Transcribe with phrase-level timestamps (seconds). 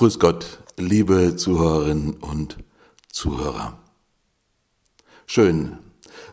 [0.00, 2.56] Grüß Gott, liebe Zuhörerinnen und
[3.12, 3.78] Zuhörer.
[5.26, 5.76] Schön,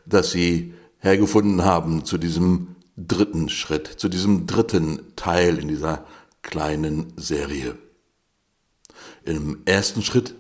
[0.06, 6.06] dass Sie hergefunden haben zu diesem dritten Schritt, zu diesem dritten Teil in dieser
[6.44, 7.78] kleinen Serie.
[9.26, 10.34] Im ersten Schritt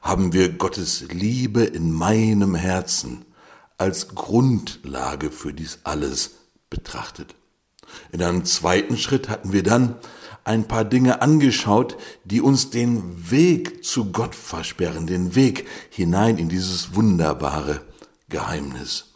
[0.00, 3.24] haben wir Gottes Liebe in meinem Herzen
[3.78, 6.36] als Grundlage für dies alles
[6.70, 7.34] betrachtet.
[8.12, 9.96] In einem zweiten Schritt hatten wir dann
[10.48, 16.48] ein paar Dinge angeschaut, die uns den Weg zu Gott versperren, den Weg hinein in
[16.48, 17.82] dieses wunderbare
[18.30, 19.12] Geheimnis.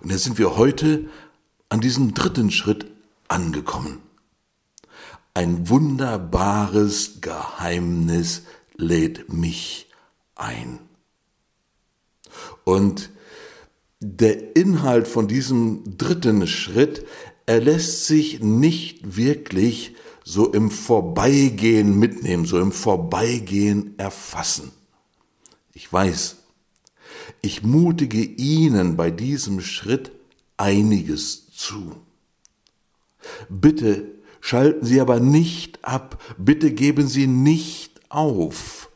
[0.00, 1.08] Und jetzt sind wir heute
[1.68, 2.86] an diesem dritten Schritt
[3.28, 4.02] angekommen.
[5.32, 8.42] Ein wunderbares Geheimnis
[8.76, 9.88] lädt mich
[10.34, 10.80] ein.
[12.64, 13.10] Und
[14.00, 17.06] der Inhalt von diesem dritten Schritt,
[17.46, 24.72] er lässt sich nicht wirklich so im Vorbeigehen mitnehmen, so im Vorbeigehen erfassen.
[25.72, 26.36] Ich weiß,
[27.40, 30.12] ich mutige Ihnen bei diesem Schritt
[30.56, 31.96] einiges zu.
[33.48, 38.90] Bitte schalten Sie aber nicht ab, bitte geben Sie nicht auf.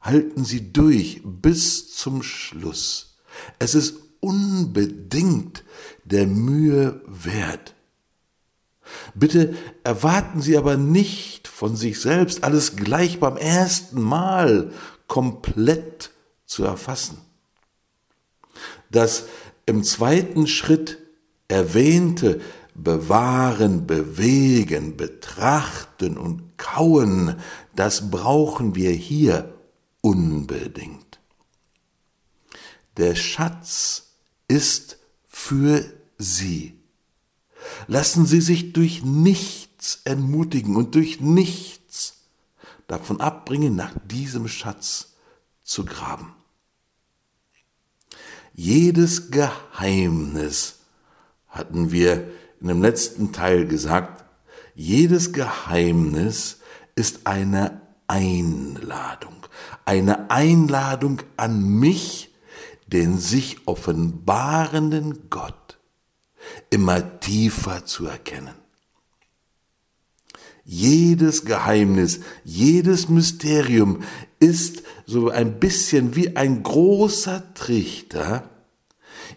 [0.00, 3.18] Halten Sie durch bis zum Schluss.
[3.58, 5.64] Es ist unbedingt
[6.04, 7.74] der Mühe wert.
[9.14, 14.72] Bitte erwarten Sie aber nicht von sich selbst, alles gleich beim ersten Mal
[15.06, 16.10] komplett
[16.46, 17.18] zu erfassen.
[18.90, 19.24] Das
[19.66, 20.98] im zweiten Schritt
[21.48, 22.40] erwähnte
[22.74, 27.36] Bewahren, Bewegen, Betrachten und Kauen,
[27.74, 29.52] das brauchen wir hier
[30.00, 31.18] unbedingt.
[32.96, 34.14] Der Schatz
[34.46, 35.84] ist für
[36.18, 36.77] Sie.
[37.86, 42.18] Lassen Sie sich durch nichts entmutigen und durch nichts
[42.86, 45.14] davon abbringen, nach diesem Schatz
[45.62, 46.34] zu graben.
[48.54, 50.76] Jedes Geheimnis,
[51.48, 52.28] hatten wir
[52.60, 54.24] in dem letzten Teil gesagt,
[54.74, 56.58] jedes Geheimnis
[56.94, 59.36] ist eine Einladung,
[59.84, 62.34] eine Einladung an mich,
[62.86, 65.67] den sich offenbarenden Gott
[66.70, 68.54] immer tiefer zu erkennen.
[70.64, 74.02] Jedes Geheimnis, jedes Mysterium
[74.38, 78.50] ist so ein bisschen wie ein großer Trichter,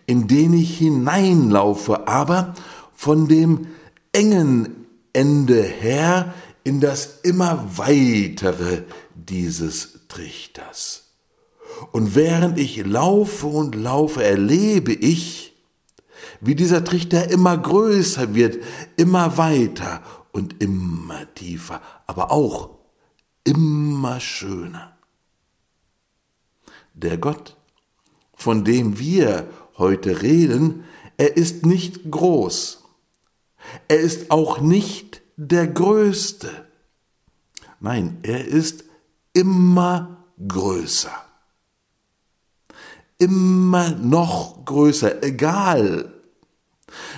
[0.05, 2.53] in den ich hineinlaufe, aber
[2.93, 3.67] von dem
[4.11, 6.33] engen Ende her
[6.63, 8.83] in das immer weitere
[9.15, 11.11] dieses Trichters.
[11.91, 15.50] Und während ich laufe und laufe, erlebe ich,
[16.41, 18.57] wie dieser Trichter immer größer wird,
[18.97, 22.71] immer weiter und immer tiefer, aber auch
[23.43, 24.97] immer schöner.
[26.93, 27.55] Der Gott,
[28.33, 29.47] von dem wir
[29.77, 30.83] heute reden,
[31.17, 32.83] er ist nicht groß.
[33.87, 36.49] Er ist auch nicht der Größte.
[37.79, 38.83] Nein, er ist
[39.33, 41.13] immer größer.
[43.19, 46.20] Immer noch größer, egal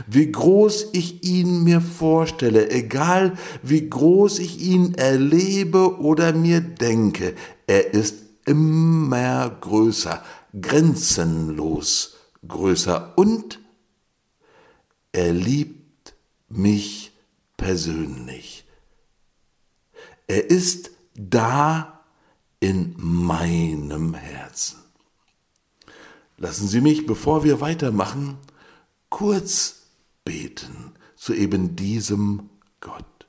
[0.08, 7.36] wie groß ich ihn mir vorstelle, egal wie groß ich ihn erlebe oder mir denke,
[7.68, 10.24] er ist immer größer,
[10.60, 12.14] grenzenlos
[12.48, 13.60] größer und
[15.12, 16.16] er liebt
[16.50, 17.12] mich
[17.58, 18.66] persönlich.
[20.28, 22.04] Er ist da
[22.60, 24.80] in meinem Herzen.
[26.38, 28.38] Lassen Sie mich, bevor wir weitermachen,
[29.14, 29.84] kurz
[30.26, 32.50] beten zu eben diesem
[32.82, 33.28] Gott.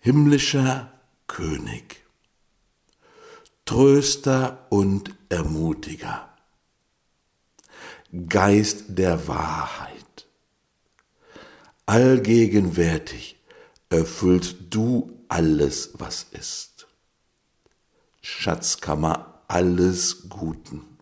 [0.00, 0.90] Himmlischer
[1.26, 2.02] König,
[3.66, 6.34] Tröster und Ermutiger,
[8.26, 10.26] Geist der Wahrheit,
[11.84, 13.36] allgegenwärtig
[13.90, 16.86] erfüllst du alles, was ist.
[18.22, 20.95] Schatzkammer alles Guten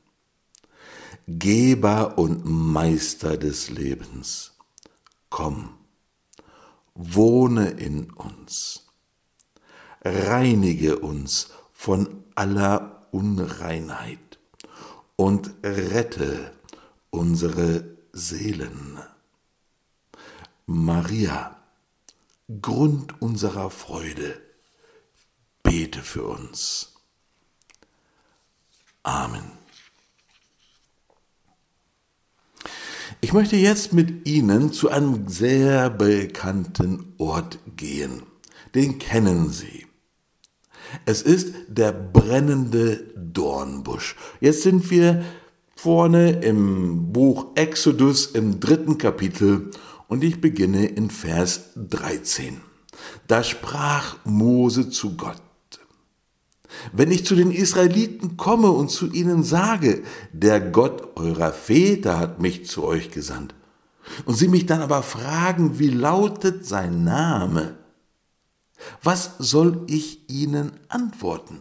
[1.26, 4.52] Geber und Meister des Lebens,
[5.30, 5.78] komm,
[6.94, 8.86] wohne in uns,
[10.04, 14.38] reinige uns von aller Unreinheit
[15.16, 16.52] und rette
[17.10, 18.98] unsere Seelen.
[20.66, 21.56] Maria,
[22.60, 24.38] Grund unserer Freude,
[25.62, 26.92] bete für uns.
[29.02, 29.63] Amen.
[33.24, 38.24] Ich möchte jetzt mit Ihnen zu einem sehr bekannten Ort gehen.
[38.74, 39.86] den kennen Sie.
[41.06, 44.16] Es ist der brennende Dornbusch.
[44.42, 45.24] Jetzt sind wir
[45.74, 49.70] vorne im Buch Exodus im dritten Kapitel
[50.06, 52.60] und ich beginne in Vers 13.
[53.26, 55.40] Da sprach Mose zu Gott.
[56.92, 62.40] Wenn ich zu den Israeliten komme und zu ihnen sage, der Gott eurer Väter hat
[62.40, 63.54] mich zu euch gesandt,
[64.26, 67.76] und sie mich dann aber fragen, wie lautet sein Name,
[69.02, 71.60] was soll ich ihnen antworten?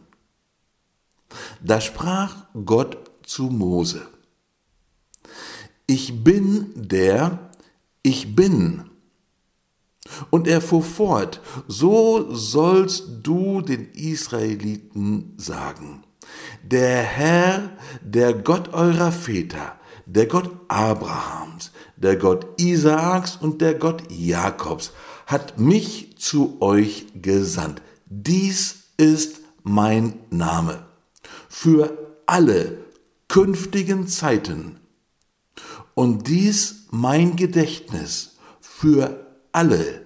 [1.64, 4.06] Da sprach Gott zu Mose,
[5.88, 7.52] ich bin der,
[8.02, 8.90] ich bin.
[10.30, 16.04] Und er fuhr fort, so sollst du den Israeliten sagen,
[16.64, 17.72] der Herr,
[18.02, 24.92] der Gott eurer Väter, der Gott Abrahams, der Gott Isaaks und der Gott Jakobs,
[25.26, 27.82] hat mich zu euch gesandt.
[28.06, 30.86] Dies ist mein Name.
[31.48, 32.78] Für alle
[33.28, 34.80] künftigen Zeiten.
[35.96, 40.03] Und dies mein Gedächtnis für alle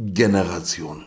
[0.00, 1.04] Generationen.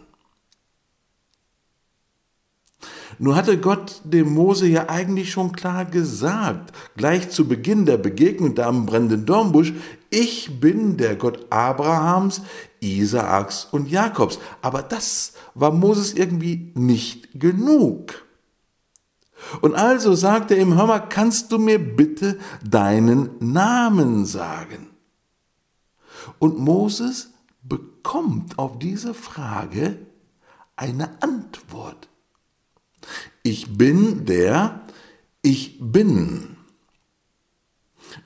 [3.19, 8.55] Nur hatte Gott dem Mose ja eigentlich schon klar gesagt, gleich zu Beginn der Begegnung
[8.55, 9.73] da am brennenden Dornbusch,
[10.09, 12.41] ich bin der Gott Abrahams,
[12.79, 14.39] Isaaks und Jakobs.
[14.61, 18.25] Aber das war Moses irgendwie nicht genug.
[19.61, 24.89] Und also sagte er ihm, hör mal, kannst du mir bitte deinen Namen sagen?
[26.39, 27.32] Und Moses
[28.03, 29.97] bekommt auf diese Frage
[30.75, 32.09] eine Antwort.
[33.43, 34.81] Ich bin der,
[35.41, 36.57] ich bin.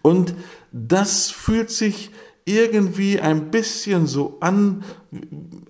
[0.02, 0.34] Und
[0.72, 2.12] das fühlt sich
[2.46, 4.84] irgendwie ein bisschen so an,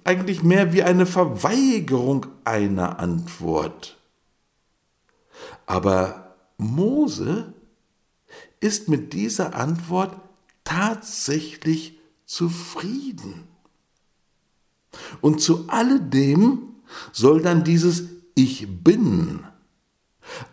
[0.05, 3.97] eigentlich mehr wie eine Verweigerung einer Antwort.
[5.65, 7.53] Aber Mose
[8.61, 10.15] ist mit dieser Antwort
[10.63, 13.46] tatsächlich zufrieden.
[15.21, 16.75] Und zu alledem
[17.11, 18.03] soll dann dieses
[18.35, 19.43] Ich bin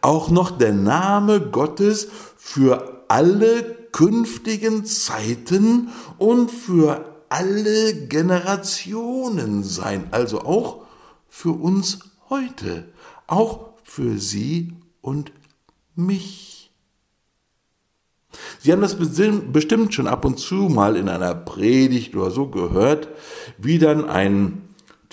[0.01, 5.89] auch noch der Name Gottes für alle künftigen Zeiten
[6.19, 10.83] und für alle Generationen sein, also auch
[11.29, 12.93] für uns heute,
[13.27, 15.33] auch für Sie und
[15.95, 16.54] mich.
[18.59, 23.09] Sie haben das bestimmt schon ab und zu mal in einer Predigt oder so gehört,
[23.59, 24.63] wie dann ein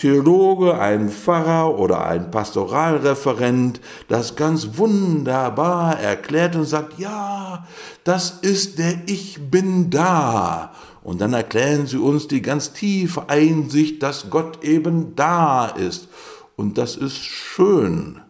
[0.01, 7.67] Theologe, ein Pfarrer oder ein Pastoralreferent das ganz wunderbar erklärt und sagt, ja,
[8.03, 10.71] das ist der Ich bin da.
[11.03, 16.07] Und dann erklären sie uns die ganz tiefe Einsicht, dass Gott eben da ist.
[16.55, 18.21] Und das ist schön.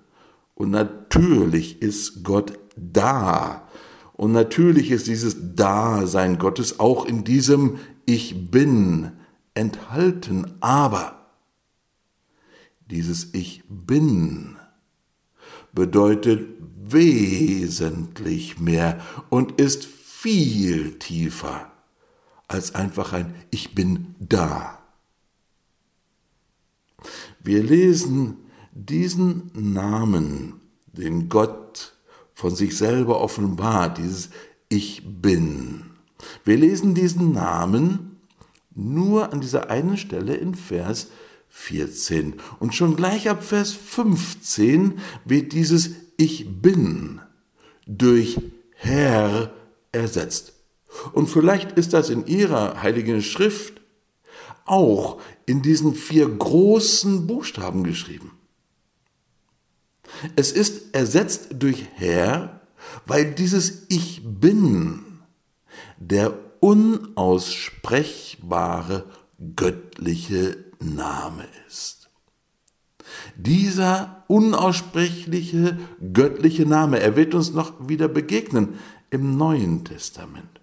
[0.56, 3.64] Und natürlich ist Gott da.
[4.22, 9.14] Und natürlich ist dieses Dasein Gottes auch in diesem Ich bin
[9.56, 10.58] enthalten.
[10.60, 11.26] Aber
[12.86, 14.58] dieses Ich bin
[15.74, 16.48] bedeutet
[16.84, 19.02] wesentlich mehr
[19.32, 21.72] und ist viel tiefer
[22.48, 24.84] als einfach ein Ich bin da.
[27.40, 28.38] Wir lesen
[28.72, 30.62] diesen Namen,
[30.94, 31.96] den Gott
[32.42, 34.32] von sich selber offenbart, dieses
[34.68, 35.84] Ich bin.
[36.44, 38.18] Wir lesen diesen Namen
[38.74, 41.10] nur an dieser einen Stelle in Vers
[41.50, 42.34] 14.
[42.60, 47.22] Und schon gleich ab Vers 15 wird dieses Ich bin
[47.86, 48.40] durch
[48.74, 49.54] Herr
[49.92, 50.54] ersetzt.
[51.14, 53.82] Und vielleicht ist das in Ihrer heiligen Schrift
[54.66, 58.32] auch in diesen vier großen Buchstaben geschrieben.
[60.36, 62.62] Es ist ersetzt durch Herr,
[63.06, 65.06] weil dieses Ich bin
[65.98, 69.06] der unaussprechbare
[69.56, 72.10] göttliche Name ist.
[73.36, 75.78] Dieser unaussprechliche
[76.14, 80.62] göttliche Name, er wird uns noch wieder begegnen im Neuen Testament.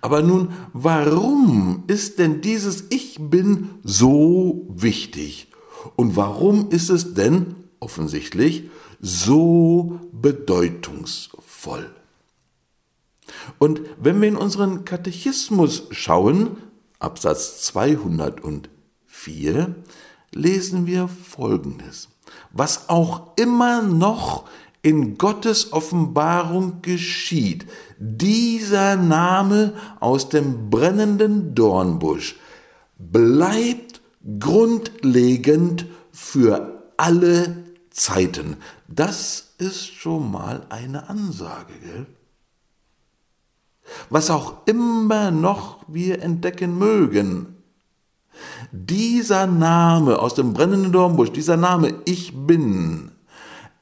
[0.00, 5.48] Aber nun, warum ist denn dieses Ich bin so wichtig?
[5.96, 8.70] Und warum ist es denn offensichtlich
[9.00, 11.90] so bedeutungsvoll?
[13.58, 16.58] Und wenn wir in unseren Katechismus schauen,
[16.98, 19.74] Absatz 204
[20.32, 22.08] lesen wir Folgendes.
[22.52, 24.48] Was auch immer noch
[24.82, 27.66] in Gottes Offenbarung geschieht,
[27.98, 32.36] dieser Name aus dem brennenden Dornbusch
[32.98, 34.00] bleibt
[34.38, 37.61] grundlegend für alle
[37.92, 38.56] Zeiten.
[38.88, 42.06] Das ist schon mal eine Ansage, gell?
[44.10, 47.56] Was auch immer noch wir entdecken mögen,
[48.70, 53.12] dieser Name aus dem brennenden Dornbusch, dieser Name Ich bin,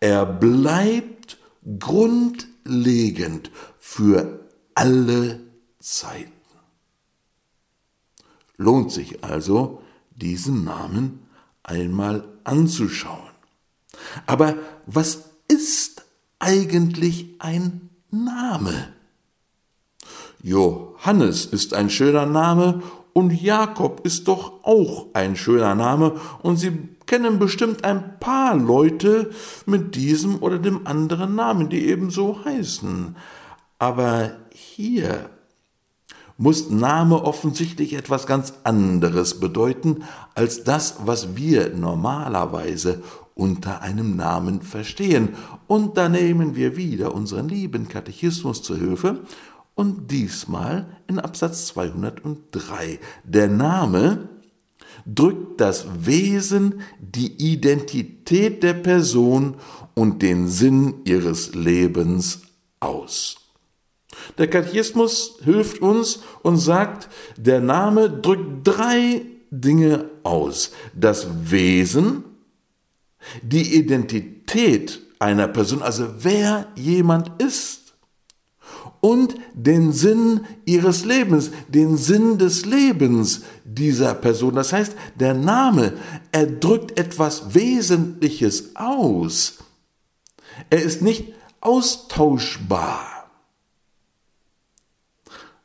[0.01, 1.39] er bleibt
[1.79, 4.41] grundlegend für
[4.75, 5.41] alle
[5.79, 6.33] Zeiten.
[8.57, 11.27] Lohnt sich also, diesen Namen
[11.63, 13.30] einmal anzuschauen.
[14.27, 14.55] Aber
[14.87, 16.05] was ist
[16.39, 18.89] eigentlich ein Name?
[20.43, 26.89] Johannes ist ein schöner Name und Jakob ist doch auch ein schöner Name und Sie
[27.07, 29.31] kennen bestimmt ein paar Leute
[29.67, 33.17] mit diesem oder dem anderen Namen, die ebenso heißen.
[33.79, 35.29] Aber hier
[36.37, 40.05] muss Name offensichtlich etwas ganz anderes bedeuten
[40.35, 43.03] als das, was wir normalerweise
[43.41, 45.31] unter einem Namen verstehen.
[45.67, 49.21] Und da nehmen wir wieder unseren lieben Katechismus zur Hilfe
[49.75, 53.01] und diesmal in Absatz 203.
[53.25, 54.29] Der Name
[55.07, 59.55] drückt das Wesen, die Identität der Person
[59.95, 62.43] und den Sinn ihres Lebens
[62.79, 63.37] aus.
[64.37, 70.73] Der Katechismus hilft uns und sagt, der Name drückt drei Dinge aus.
[70.95, 72.25] Das Wesen,
[73.43, 77.81] die Identität einer Person, also wer jemand ist,
[79.01, 84.55] und den Sinn ihres Lebens, den Sinn des Lebens dieser Person.
[84.55, 85.95] Das heißt, der Name,
[86.33, 89.59] er drückt etwas Wesentliches aus.
[90.69, 93.31] Er ist nicht austauschbar.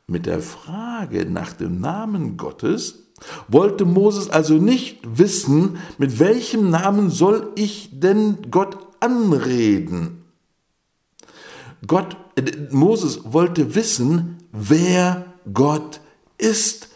[0.06, 3.05] Mit der Frage nach dem Namen Gottes
[3.48, 10.24] wollte Moses also nicht wissen, mit welchem Namen soll ich denn Gott anreden.
[11.86, 16.00] Gott, äh, Moses wollte wissen, wer Gott
[16.38, 16.88] ist.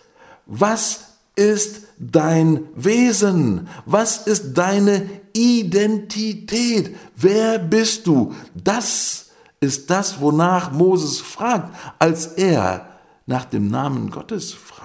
[0.46, 3.68] Was ist dein Wesen?
[3.86, 6.96] Was ist deine Identität?
[7.16, 8.34] Wer bist du?
[8.54, 12.88] Das ist das, wonach Moses fragt, als er
[13.26, 14.79] nach dem Namen Gottes fragt.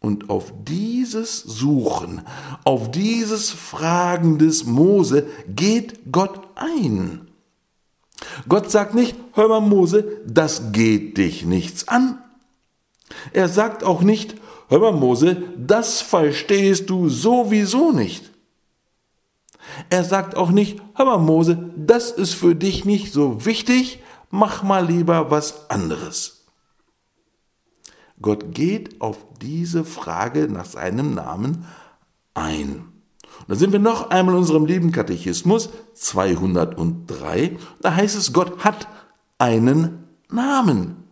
[0.00, 2.22] Und auf dieses Suchen,
[2.64, 7.28] auf dieses Fragen des Mose geht Gott ein.
[8.48, 12.18] Gott sagt nicht, hör mal Mose, das geht dich nichts an.
[13.32, 14.36] Er sagt auch nicht,
[14.68, 18.30] hör mal Mose, das verstehst du sowieso nicht.
[19.90, 24.00] Er sagt auch nicht, hör mal Mose, das ist für dich nicht so wichtig,
[24.30, 26.37] mach mal lieber was anderes.
[28.20, 31.66] Gott geht auf diese Frage nach seinem Namen
[32.34, 32.84] ein.
[33.40, 37.56] Und da sind wir noch einmal in unserem lieben Katechismus 203.
[37.80, 38.88] Da heißt es, Gott hat
[39.38, 41.04] einen Namen.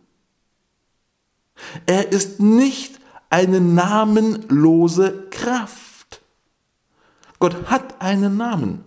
[1.87, 6.23] Er ist nicht eine namenlose Kraft.
[7.39, 8.85] Gott hat einen Namen.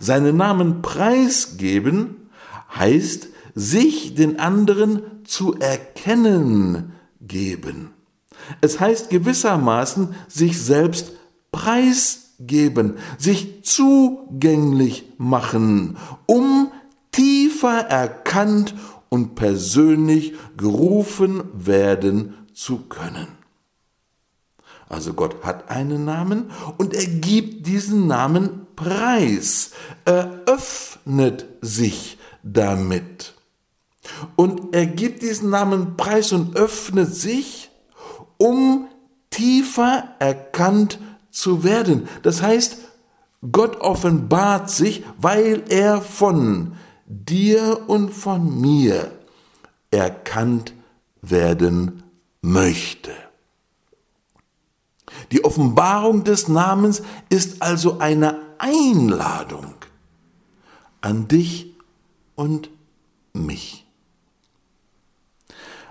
[0.00, 2.30] Seinen Namen preisgeben
[2.74, 6.92] heißt, sich den anderen zu erkennen
[7.30, 7.94] geben.
[8.60, 11.12] Es heißt gewissermaßen, sich selbst
[11.52, 15.96] preisgeben, sich zugänglich machen,
[16.26, 16.72] um
[17.12, 18.74] tiefer erkannt
[19.08, 23.28] und persönlich gerufen werden zu können.
[24.88, 29.70] Also Gott hat einen Namen und er gibt diesen Namen preis,
[30.04, 33.29] eröffnet sich damit.
[34.36, 37.70] Und er gibt diesen Namen preis und öffnet sich,
[38.38, 38.88] um
[39.30, 40.98] tiefer erkannt
[41.30, 42.08] zu werden.
[42.22, 42.78] Das heißt,
[43.52, 46.76] Gott offenbart sich, weil er von
[47.06, 49.10] dir und von mir
[49.90, 50.74] erkannt
[51.22, 52.02] werden
[52.42, 53.12] möchte.
[55.32, 59.74] Die Offenbarung des Namens ist also eine Einladung
[61.00, 61.74] an dich
[62.34, 62.70] und
[63.32, 63.79] mich.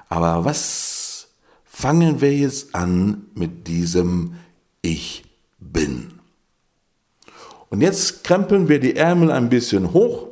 [0.10, 1.28] Aber was
[1.64, 4.34] fangen wir jetzt an mit diesem
[4.82, 5.24] Ich
[5.60, 6.14] bin?
[7.70, 10.28] Und jetzt krempeln wir die Ärmel ein bisschen hoch.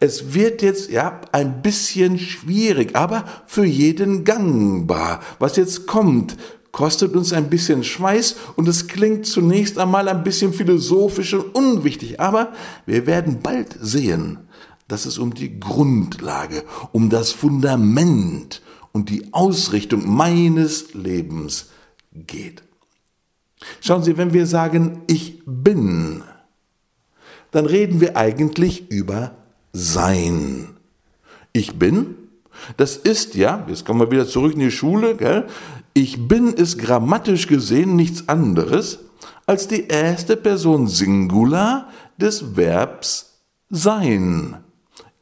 [0.00, 5.20] Es wird jetzt ja ein bisschen schwierig, aber für jeden gangbar.
[5.38, 6.36] Was jetzt kommt,
[6.72, 12.20] kostet uns ein bisschen Schweiß und es klingt zunächst einmal ein bisschen philosophisch und unwichtig,
[12.20, 12.52] aber
[12.86, 14.38] wir werden bald sehen,
[14.86, 18.62] dass es um die Grundlage, um das Fundament
[18.98, 21.70] und die Ausrichtung meines Lebens
[22.12, 22.64] geht.
[23.80, 26.24] Schauen Sie, wenn wir sagen, ich bin,
[27.52, 29.36] dann reden wir eigentlich über
[29.72, 30.70] Sein.
[31.52, 32.16] Ich bin,
[32.76, 35.46] das ist ja, jetzt kommen wir wieder zurück in die Schule, gell?
[35.94, 38.98] ich bin ist grammatisch gesehen nichts anderes
[39.46, 44.56] als die erste Person Singular des Verbs sein.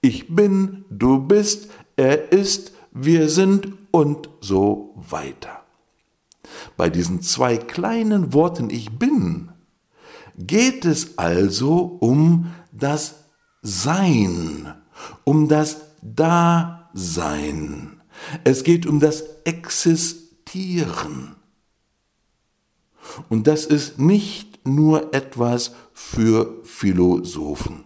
[0.00, 5.62] Ich bin, du bist, er ist, wir sind und so weiter.
[6.76, 9.50] Bei diesen zwei kleinen Worten ich bin
[10.38, 13.24] geht es also um das
[13.62, 14.74] Sein,
[15.24, 16.82] um das Dasein.
[18.44, 21.36] Es geht um das Existieren.
[23.28, 27.85] Und das ist nicht nur etwas für Philosophen.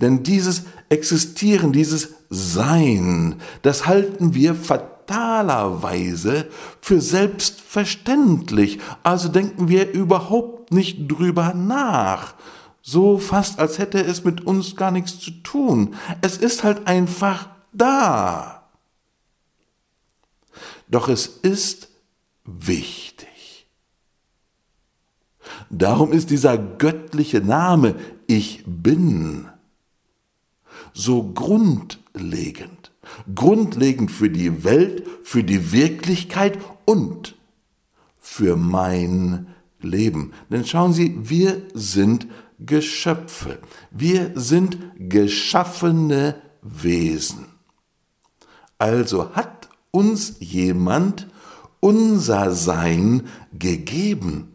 [0.00, 6.48] Denn dieses Existieren, dieses Sein, das halten wir fatalerweise
[6.80, 8.78] für selbstverständlich.
[9.02, 12.34] Also denken wir überhaupt nicht drüber nach.
[12.82, 15.94] So fast, als hätte es mit uns gar nichts zu tun.
[16.20, 18.68] Es ist halt einfach da.
[20.88, 21.88] Doch es ist
[22.44, 23.28] wichtig.
[25.70, 27.94] Darum ist dieser göttliche Name
[28.26, 29.48] Ich bin
[30.94, 32.92] so grundlegend.
[33.34, 37.36] Grundlegend für die Welt, für die Wirklichkeit und
[38.20, 39.48] für mein
[39.80, 40.32] Leben.
[40.50, 42.26] Denn schauen Sie, wir sind
[42.58, 43.58] Geschöpfe.
[43.90, 47.46] Wir sind geschaffene Wesen.
[48.78, 51.28] Also hat uns jemand
[51.80, 54.51] unser Sein gegeben.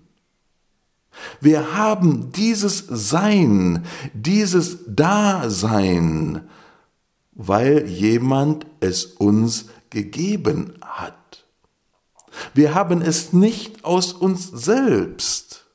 [1.42, 6.48] Wir haben dieses Sein, dieses Dasein,
[7.34, 11.46] weil jemand es uns gegeben hat.
[12.54, 15.66] Wir haben es nicht aus uns selbst.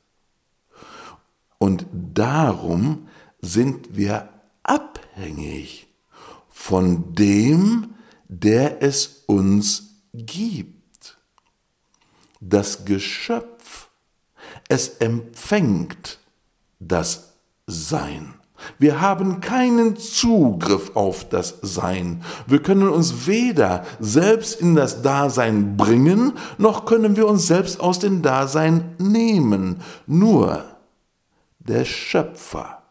[1.57, 3.07] Und darum
[3.41, 4.29] sind wir
[4.63, 5.87] abhängig
[6.49, 7.95] von dem,
[8.27, 11.17] der es uns gibt.
[12.39, 13.52] Das Geschöpf
[14.69, 16.19] es empfängt
[16.79, 17.33] das
[17.67, 18.33] Sein.
[18.79, 22.23] Wir haben keinen Zugriff auf das Sein.
[22.47, 27.99] Wir können uns weder selbst in das Dasein bringen, noch können wir uns selbst aus
[27.99, 29.81] dem Dasein nehmen.
[30.07, 30.63] Nur
[31.59, 32.83] der Schöpfer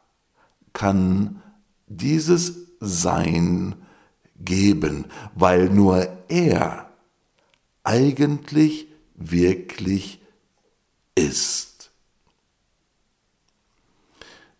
[0.73, 1.43] kann
[1.87, 3.75] dieses Sein
[4.39, 6.87] geben, weil nur er
[7.85, 10.22] eigentlich wirklich
[11.15, 11.91] ist.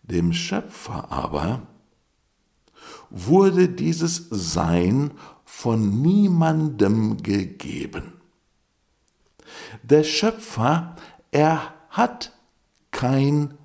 [0.03, 1.65] Dem Schöpfer aber
[3.09, 5.11] wurde dieses Sein
[5.45, 8.13] von niemandem gegeben.
[9.81, 10.95] Der Schöpfer,
[11.31, 12.33] er hat
[12.91, 13.57] kein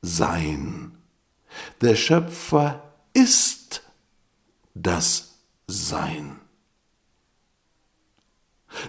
[0.00, 0.96] Sein.
[1.80, 3.82] Der Schöpfer ist
[4.74, 6.40] das Sein.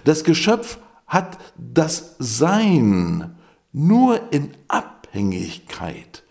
[0.04, 3.33] Das Geschöpf hat das Sein
[3.74, 6.22] nur in Abhängigkeit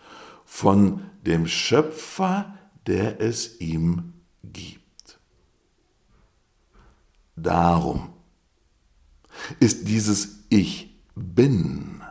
[0.44, 5.20] von dem Schöpfer, der es ihm gibt.
[7.36, 8.08] Darum
[9.60, 12.02] ist dieses Ich bin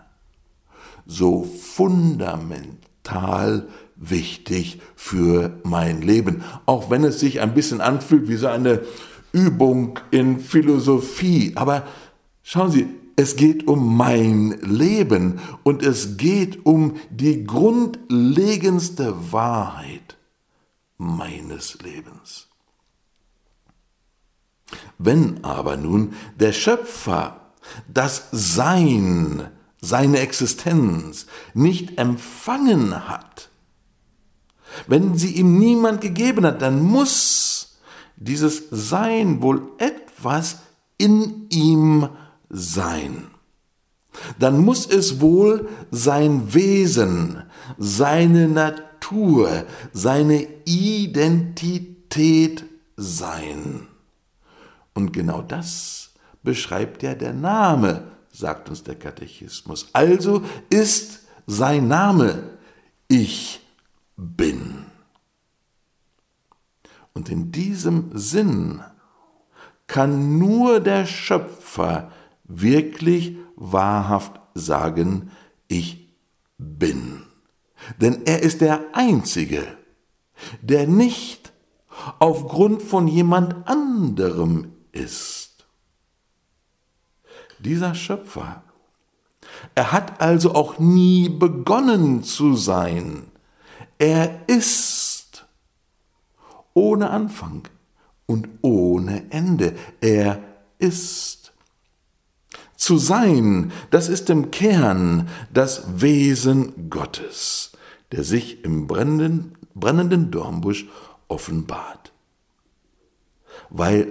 [1.05, 8.47] so fundamental wichtig für mein Leben, auch wenn es sich ein bisschen anfühlt wie so
[8.47, 8.81] eine
[9.31, 11.51] Übung in Philosophie.
[11.55, 11.85] Aber
[12.43, 20.17] schauen Sie, es geht um mein Leben und es geht um die grundlegendste Wahrheit
[20.97, 22.47] meines Lebens.
[24.97, 27.41] Wenn aber nun der Schöpfer
[27.87, 29.47] das Sein,
[29.81, 33.49] seine Existenz nicht empfangen hat,
[34.87, 37.77] wenn sie ihm niemand gegeben hat, dann muss
[38.15, 40.59] dieses Sein wohl etwas
[40.97, 42.09] in ihm
[42.53, 43.27] sein.
[44.39, 47.43] Dann muss es wohl sein Wesen,
[47.77, 52.63] seine Natur, seine Identität
[52.95, 53.87] sein.
[54.93, 56.11] Und genau das
[56.43, 59.89] beschreibt ja der Name, sagt uns der Katechismus.
[59.93, 62.43] Also ist sein Name
[63.07, 63.61] Ich
[64.15, 64.85] bin.
[67.13, 68.81] Und in diesem Sinn
[69.87, 72.11] kann nur der Schöpfer
[72.43, 75.31] wirklich wahrhaft sagen,
[75.67, 76.09] ich
[76.57, 77.23] bin.
[77.99, 79.65] Denn er ist der Einzige,
[80.61, 81.53] der nicht
[82.19, 85.65] aufgrund von jemand anderem ist.
[87.59, 88.63] Dieser Schöpfer
[89.75, 93.27] Er hat also auch nie begonnen zu sein.
[93.97, 95.45] Er ist
[96.73, 97.67] ohne Anfang
[98.25, 99.75] und ohne Ende.
[100.01, 100.43] Er
[100.79, 101.42] ist.
[102.83, 107.71] Zu sein, das ist im Kern das Wesen Gottes,
[108.11, 110.87] der sich im brennenden, brennenden Dornbusch
[111.29, 112.11] offenbart.
[113.69, 114.09] Weil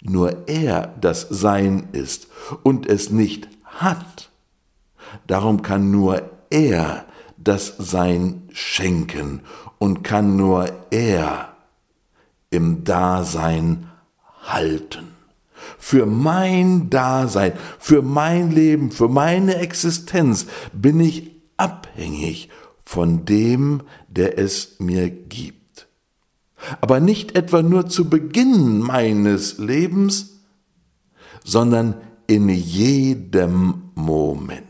[0.00, 2.28] nur er das Sein ist
[2.62, 4.30] und es nicht hat,
[5.26, 7.04] darum kann nur er
[7.36, 9.42] das Sein schenken
[9.76, 11.54] und kann nur er
[12.48, 13.90] im Dasein
[14.44, 15.13] halten.
[15.78, 22.48] Für mein Dasein, für mein Leben, für meine Existenz bin ich abhängig
[22.84, 25.88] von dem, der es mir gibt.
[26.80, 30.40] Aber nicht etwa nur zu Beginn meines Lebens,
[31.44, 31.96] sondern
[32.26, 34.64] in jedem Moment.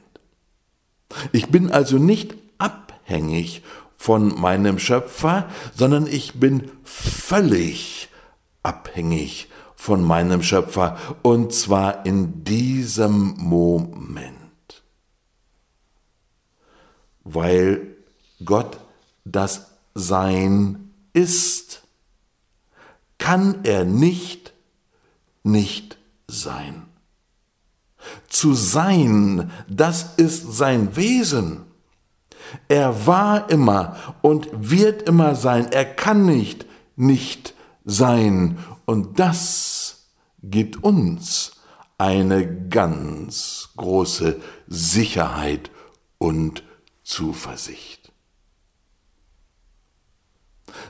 [1.33, 3.63] Ich bin also nicht abhängig
[3.97, 8.09] von meinem Schöpfer, sondern ich bin völlig
[8.63, 9.49] abhängig
[9.85, 14.33] von meinem Schöpfer und zwar in diesem Moment.
[17.23, 17.95] Weil
[18.43, 18.79] Gott
[19.27, 21.83] das Sein ist,
[23.19, 24.55] kann er nicht
[25.43, 26.87] nicht sein.
[28.31, 31.61] Zu sein, das ist sein Wesen.
[32.69, 35.71] Er war immer und wird immer sein.
[35.73, 36.65] Er kann nicht
[36.97, 37.53] nicht
[37.85, 38.59] sein.
[38.87, 39.74] Und das
[40.51, 41.53] gibt uns
[41.99, 45.71] eine ganz große Sicherheit
[46.19, 46.63] und
[47.03, 48.13] Zuversicht.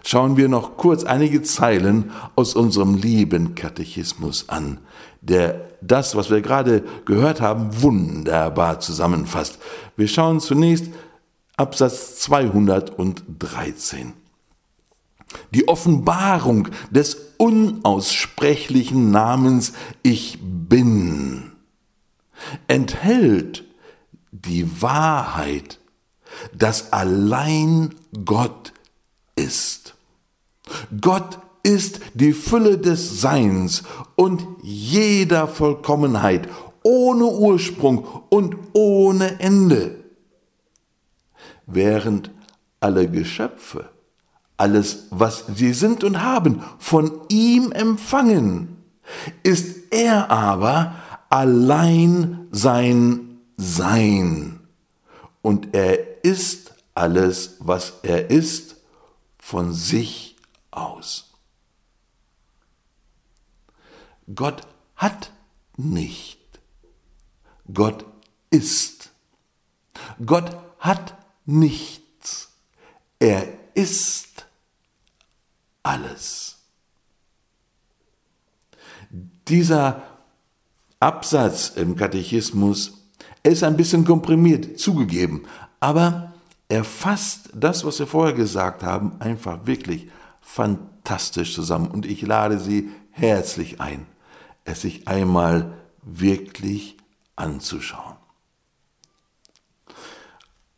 [0.03, 4.79] Schauen wir noch kurz einige Zeilen aus unserem lieben Katechismus an,
[5.21, 9.59] der das, was wir gerade gehört haben, wunderbar zusammenfasst.
[9.97, 10.91] Wir schauen zunächst
[11.57, 14.24] Absatz 213.
[15.53, 21.53] Die Offenbarung des unaussprechlichen Namens Ich bin
[22.69, 23.65] enthält
[24.33, 25.79] die Wahrheit,
[26.53, 27.95] dass allein
[28.25, 28.73] Gott
[29.37, 29.95] ist.
[31.01, 33.85] Gott ist die Fülle des Seins
[34.17, 36.49] und jeder Vollkommenheit,
[36.83, 40.05] ohne Ursprung und ohne Ende
[41.67, 42.31] während
[42.81, 43.89] alle Geschöpfe,
[44.57, 48.77] alles, was sie sind und haben, von ihm empfangen,
[49.43, 50.95] ist er aber
[51.29, 54.61] allein sein Sein.
[55.43, 58.77] Und er ist alles, was er ist,
[59.39, 60.37] von sich
[60.71, 61.33] aus.
[64.35, 65.31] Gott hat
[65.77, 66.41] nicht.
[67.73, 68.05] Gott
[68.51, 69.11] ist.
[70.25, 71.15] Gott hat
[71.45, 72.51] nichts.
[73.19, 74.34] Er ist
[75.85, 76.57] alles.
[79.47, 80.03] Dieser
[80.99, 83.05] Absatz im Katechismus
[83.45, 85.45] ist ein bisschen komprimiert, zugegeben,
[85.79, 86.33] aber
[86.69, 90.09] er fasst das, was wir vorher gesagt haben, einfach wirklich
[90.41, 91.89] fantastisch zusammen.
[91.89, 94.07] Und ich lade Sie herzlich ein,
[94.65, 96.97] es sich einmal wirklich
[97.37, 98.14] anzuschauen.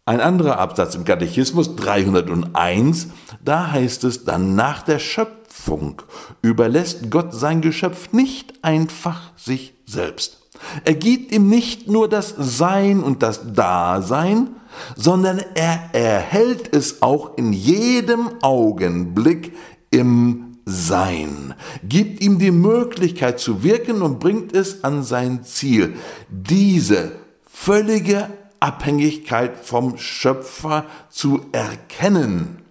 [0.08, 3.08] Ein anderer Absatz im Katechismus 301,
[3.44, 6.00] da heißt es dann nach der Schöpfung
[6.42, 10.46] überlässt Gott sein Geschöpf nicht einfach sich selbst.
[10.84, 14.50] Er gibt ihm nicht nur das Sein und das Dasein,
[14.94, 19.56] sondern er erhält es auch in jedem Augenblick
[19.90, 25.94] im Sein, gibt ihm die Möglichkeit zu wirken und bringt es an sein Ziel.
[26.30, 27.10] Diese
[27.44, 28.28] völlige
[28.60, 32.62] Abhängigkeit vom Schöpfer zu erkennen,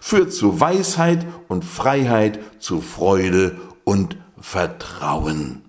[0.00, 5.62] führt zu Weisheit und Freiheit, zu Freude und Vertrauen.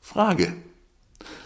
[0.00, 0.54] Frage.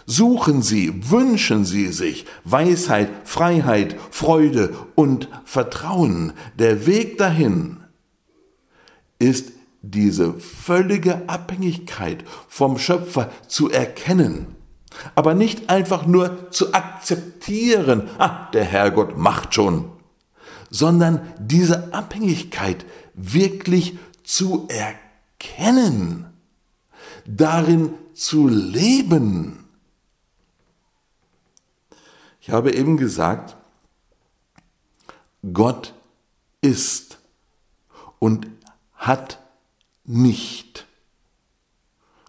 [0.05, 6.33] Suchen Sie, wünschen Sie sich Weisheit, Freiheit, Freude und Vertrauen.
[6.57, 7.77] Der Weg dahin
[9.19, 9.51] ist
[9.81, 14.56] diese völlige Abhängigkeit vom Schöpfer zu erkennen
[15.15, 19.91] aber nicht einfach nur zu akzeptieren, ah, der Herrgott macht schon,
[20.69, 26.25] sondern diese Abhängigkeit wirklich zu erkennen,
[27.25, 29.65] darin zu leben.
[32.41, 33.57] Ich habe eben gesagt,
[35.53, 35.93] Gott
[36.61, 37.17] ist
[38.19, 38.47] und
[38.93, 39.39] hat
[40.05, 40.85] nicht.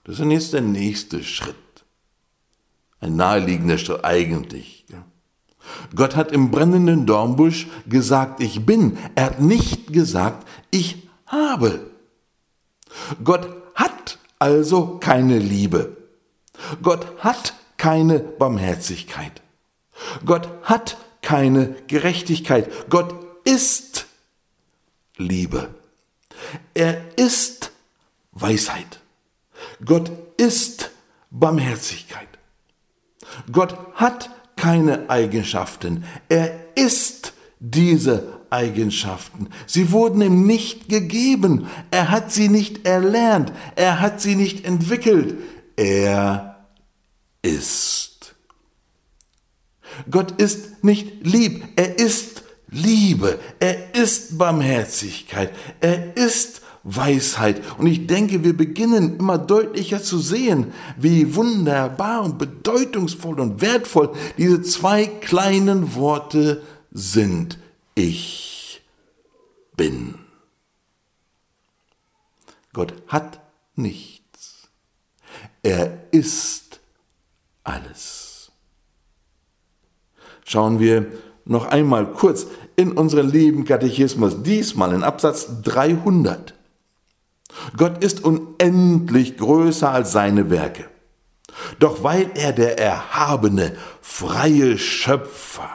[0.04, 1.54] Das ist jetzt der nächste Schritt.
[3.00, 4.78] Ein naheliegender Schritt eigentlich.
[5.94, 8.98] Gott hat im brennenden Dornbusch gesagt, ich bin.
[9.14, 11.90] Er hat nicht gesagt, ich habe.
[13.22, 15.96] Gott hat also keine Liebe.
[16.82, 19.42] Gott hat keine Barmherzigkeit.
[20.24, 22.90] Gott hat keine Gerechtigkeit.
[22.90, 24.06] Gott ist
[25.16, 25.74] Liebe.
[26.74, 27.72] Er ist
[28.32, 29.00] Weisheit.
[29.84, 30.90] Gott ist
[31.30, 32.38] Barmherzigkeit.
[33.51, 36.05] Gott hat keine Eigenschaften.
[36.29, 39.49] Er ist diese Eigenschaften.
[39.67, 41.69] Sie wurden ihm nicht gegeben.
[41.91, 43.53] Er hat sie nicht erlernt.
[43.77, 45.37] Er hat sie nicht entwickelt.
[45.77, 46.67] Er
[47.43, 48.35] ist.
[50.11, 51.64] Gott ist nicht lieb.
[51.77, 53.38] Er ist Liebe.
[53.59, 55.52] Er ist Barmherzigkeit.
[55.81, 57.61] Er ist Weisheit.
[57.78, 64.14] Und ich denke, wir beginnen immer deutlicher zu sehen, wie wunderbar und bedeutungsvoll und wertvoll
[64.37, 67.59] diese zwei kleinen Worte sind.
[67.94, 68.83] Ich
[69.76, 70.14] bin.
[72.72, 73.40] Gott hat
[73.74, 74.68] nichts.
[75.62, 76.81] Er ist
[77.64, 78.50] alles.
[80.44, 81.12] Schauen wir
[81.48, 86.54] noch einmal kurz in unseren lieben Katechismus, diesmal in Absatz 300.
[87.76, 90.84] Gott ist unendlich größer als seine Werke.
[91.78, 95.70] Doch weil er der erhabene, freie Schöpfer,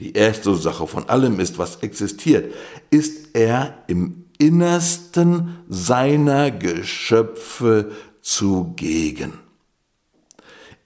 [0.00, 2.52] die erste Sache von allem ist, was existiert,
[2.90, 9.41] ist er im Innersten seiner Geschöpfe zugegen.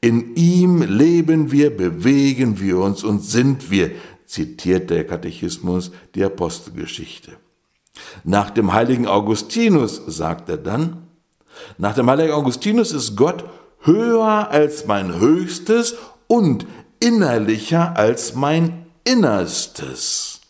[0.00, 3.90] In ihm leben wir, bewegen wir uns und sind wir,
[4.26, 7.32] zitiert der Katechismus die Apostelgeschichte.
[8.24, 11.06] Nach dem heiligen Augustinus sagt er dann,
[11.78, 13.44] nach dem heiligen Augustinus ist Gott
[13.80, 16.66] höher als mein Höchstes und
[17.00, 20.40] innerlicher als mein Innerstes.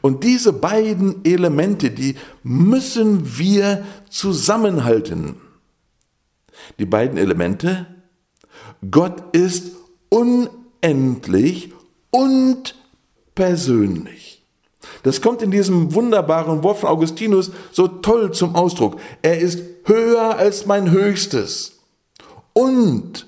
[0.00, 5.36] Und diese beiden Elemente, die müssen wir zusammenhalten.
[6.78, 7.86] Die beiden Elemente,
[8.90, 9.72] Gott ist
[10.08, 11.72] unendlich
[12.10, 12.74] und
[13.34, 14.44] persönlich.
[15.02, 19.00] Das kommt in diesem wunderbaren Wort von Augustinus so toll zum Ausdruck.
[19.22, 21.80] Er ist höher als mein Höchstes.
[22.52, 23.26] Und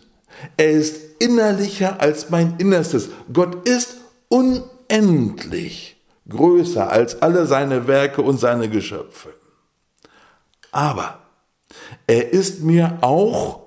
[0.57, 3.09] er ist innerlicher als mein Innerstes.
[3.33, 3.97] Gott ist
[4.29, 5.97] unendlich
[6.29, 9.35] größer als alle seine Werke und seine Geschöpfe.
[10.73, 11.24] Aber
[12.07, 13.61] er ist mir auch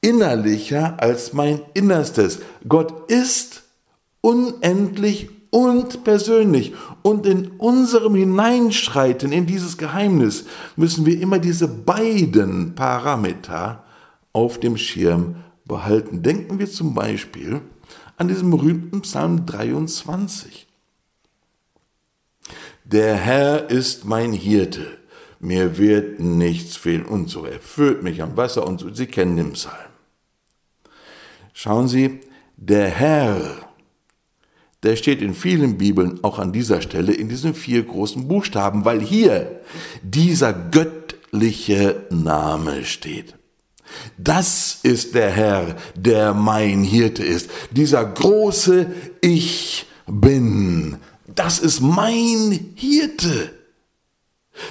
[0.00, 2.40] innerlicher als mein Innerstes.
[2.66, 3.62] Gott ist
[4.20, 6.74] unendlich und persönlich.
[7.02, 10.44] Und in unserem Hineinschreiten in dieses Geheimnis
[10.76, 13.84] müssen wir immer diese beiden Parameter
[14.32, 16.22] auf dem Schirm behalten.
[16.22, 17.60] Denken wir zum Beispiel
[18.16, 20.66] an diesen berühmten Psalm 23.
[22.84, 24.98] Der Herr ist mein Hirte,
[25.40, 27.44] mir wird nichts fehlen und so.
[27.44, 28.94] Er führt mich am Wasser und so.
[28.94, 29.74] Sie kennen den Psalm.
[31.52, 32.20] Schauen Sie,
[32.56, 33.70] der Herr
[34.82, 39.00] der steht in vielen Bibeln auch an dieser Stelle in diesen vier großen Buchstaben, weil
[39.00, 39.60] hier
[40.02, 43.34] dieser göttliche Name steht.
[44.16, 47.50] Das ist der Herr, der mein Hirte ist.
[47.72, 48.86] Dieser große
[49.20, 50.96] Ich bin.
[51.26, 53.50] Das ist mein Hirte.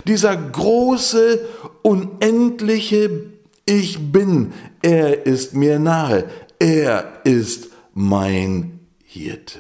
[0.06, 1.46] Dieser große,
[1.82, 3.34] unendliche
[3.66, 4.54] Ich bin.
[4.82, 6.30] Er ist mir nahe.
[6.60, 9.60] Er ist mein Hirte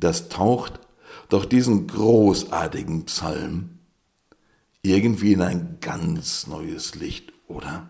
[0.00, 0.80] das taucht
[1.28, 3.78] doch diesen großartigen Psalm
[4.82, 7.88] irgendwie in ein ganz neues Licht, oder?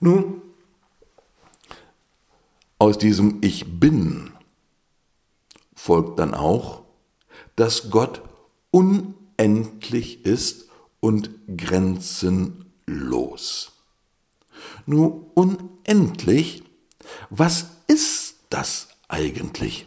[0.00, 0.40] Nun,
[2.78, 4.32] aus diesem Ich bin
[5.74, 6.84] folgt dann auch,
[7.56, 8.22] dass Gott
[8.70, 10.68] unendlich ist
[11.00, 12.52] und grenzenlos.
[14.86, 16.62] Nun, unendlich,
[17.30, 19.86] was ist das eigentlich?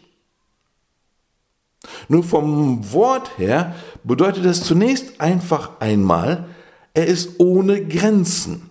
[2.08, 3.74] Nur vom Wort her
[4.04, 6.48] bedeutet das zunächst einfach einmal,
[6.94, 8.70] er ist ohne Grenzen,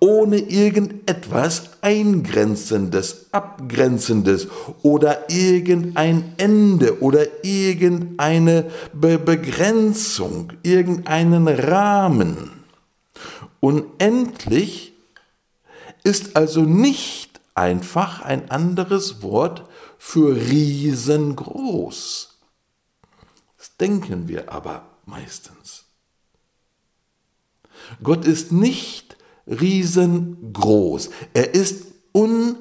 [0.00, 4.48] ohne irgendetwas Eingrenzendes, Abgrenzendes
[4.82, 12.64] oder irgendein Ende oder irgendeine Be Begrenzung, irgendeinen Rahmen.
[13.60, 14.92] Unendlich
[16.04, 19.68] ist also nicht einfach ein anderes Wort
[19.98, 22.28] für riesengroß.
[23.58, 25.84] Das denken wir aber meistens.
[28.02, 29.05] Gott ist nicht
[29.46, 32.56] riesengroß, er ist unendlich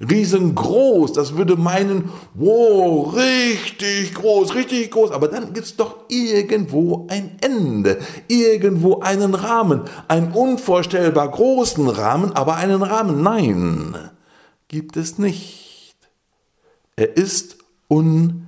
[0.00, 1.12] riesengroß.
[1.12, 5.10] Das würde meinen, wow, richtig groß, richtig groß.
[5.10, 12.32] Aber dann gibt es doch irgendwo ein Ende, irgendwo einen Rahmen, einen unvorstellbar großen Rahmen,
[12.32, 13.22] aber einen Rahmen.
[13.22, 14.10] Nein,
[14.68, 15.96] gibt es nicht.
[16.96, 18.44] Er ist unendlich.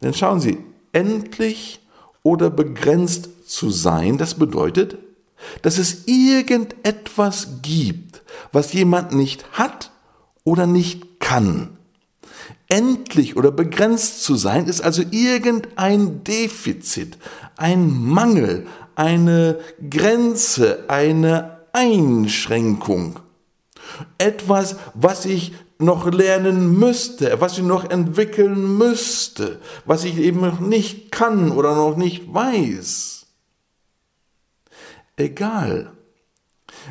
[0.00, 0.58] Denn schauen Sie,
[0.92, 1.80] endlich
[2.22, 4.98] oder begrenzt zu sein, das bedeutet,
[5.62, 9.90] dass es irgendetwas gibt, was jemand nicht hat
[10.44, 11.76] oder nicht kann.
[12.68, 17.18] Endlich oder begrenzt zu sein, ist also irgendein Defizit,
[17.56, 19.58] ein Mangel, eine
[19.90, 23.18] Grenze, eine Einschränkung.
[24.18, 30.60] Etwas, was ich noch lernen müsste, was ich noch entwickeln müsste, was ich eben noch
[30.60, 33.22] nicht kann oder noch nicht weiß
[35.16, 35.92] egal,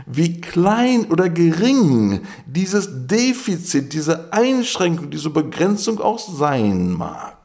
[0.06, 7.38] wie klein oder gering dieses Defizit, diese Einschränkung, diese Begrenzung auch sein mag.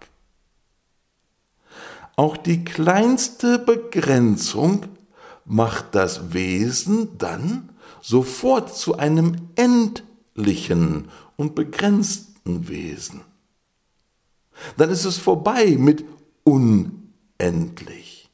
[2.14, 4.86] Auch die kleinste Begrenzung
[5.44, 13.22] macht das Wesen dann sofort zu einem endlichen und begrenzten Wesen.
[14.76, 16.04] Dann ist es vorbei mit
[16.44, 18.30] unendlich.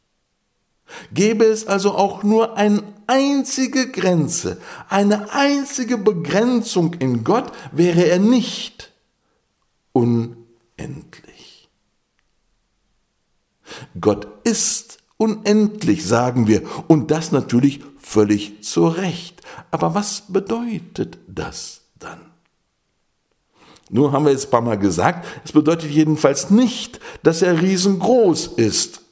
[1.13, 8.19] Gäbe es also auch nur eine einzige Grenze, eine einzige Begrenzung in Gott, wäre er
[8.19, 8.93] nicht
[9.93, 11.69] unendlich.
[14.01, 19.41] Gott ist unendlich, sagen wir, und das natürlich völlig zu Recht.
[19.71, 22.32] Aber was bedeutet das dann?
[23.95, 28.47] Nur haben wir jetzt ein paar Mal gesagt, es bedeutet jedenfalls nicht, dass er riesengroß
[28.57, 29.03] ist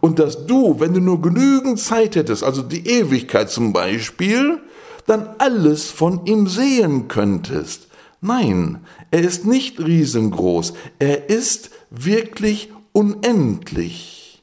[0.00, 4.60] und dass du, wenn du nur genügend Zeit hättest, also die Ewigkeit zum Beispiel,
[5.06, 7.88] dann alles von ihm sehen könntest.
[8.20, 14.42] Nein, er ist nicht riesengroß, er ist wirklich unendlich.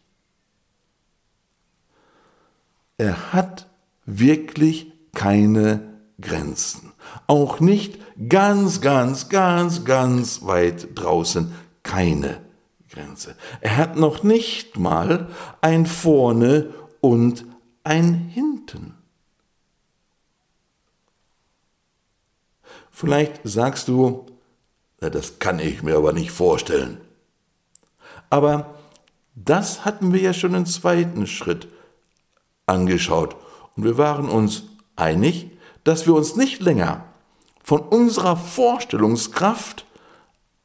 [2.97, 3.69] Er hat
[4.07, 6.86] wirklich keine Grenzen.
[7.27, 12.41] Auch nicht ganz, ganz, ganz, ganz weit draußen keine
[12.89, 13.35] Grenze.
[13.61, 15.27] Er hat noch nicht mal
[15.61, 17.45] ein vorne und
[17.83, 18.93] ein hinten.
[22.91, 24.25] Vielleicht sagst du,
[24.99, 26.99] das kann ich mir aber nicht vorstellen.
[28.29, 28.73] Aber
[29.35, 31.67] das hatten wir ja schon im zweiten Schritt
[32.65, 33.35] angeschaut.
[33.75, 34.63] Und wir waren uns
[34.95, 35.51] einig,
[35.87, 37.05] dass wir uns nicht länger
[37.63, 39.85] von unserer Vorstellungskraft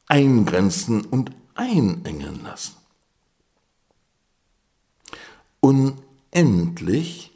[0.09, 2.77] eingrenzen und einengen lassen.
[5.61, 7.31] Unendlich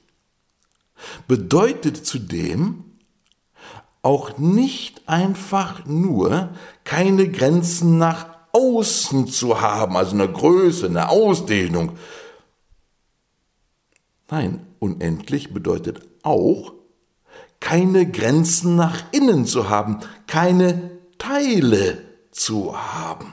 [1.28, 2.84] bedeutet zudem
[4.02, 6.50] auch nicht einfach nur
[6.82, 11.92] keine Grenzen nach außen zu haben, also eine Größe, eine Ausdehnung.
[14.28, 16.75] Nein, unendlich bedeutet auch
[17.60, 21.98] keine Grenzen nach innen zu haben, keine Teile
[22.30, 23.32] zu haben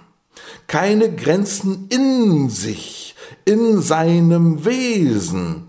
[0.67, 5.67] keine Grenzen in sich, in seinem Wesen.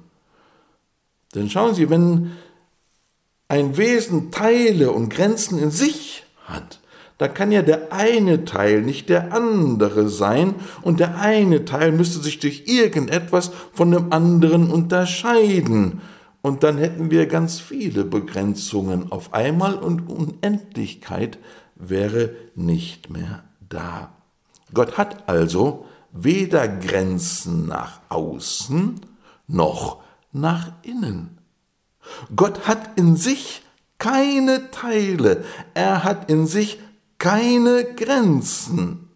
[1.34, 2.32] Denn schauen Sie, wenn
[3.48, 6.80] ein Wesen Teile und Grenzen in sich hat,
[7.18, 12.20] da kann ja der eine Teil nicht der andere sein und der eine Teil müsste
[12.20, 16.00] sich durch irgendetwas von dem anderen unterscheiden.
[16.44, 21.38] Und dann hätten wir ganz viele Begrenzungen auf einmal und Unendlichkeit
[21.74, 24.12] wäre nicht mehr da.
[24.74, 29.00] Gott hat also weder Grenzen nach außen
[29.46, 31.38] noch nach innen.
[32.36, 33.62] Gott hat in sich
[33.96, 36.78] keine Teile, er hat in sich
[37.16, 39.08] keine Grenzen.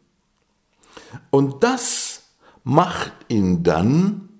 [1.29, 2.23] Und das
[2.65, 4.31] macht ihn dann,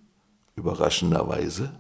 [0.57, 1.79] überraschenderweise,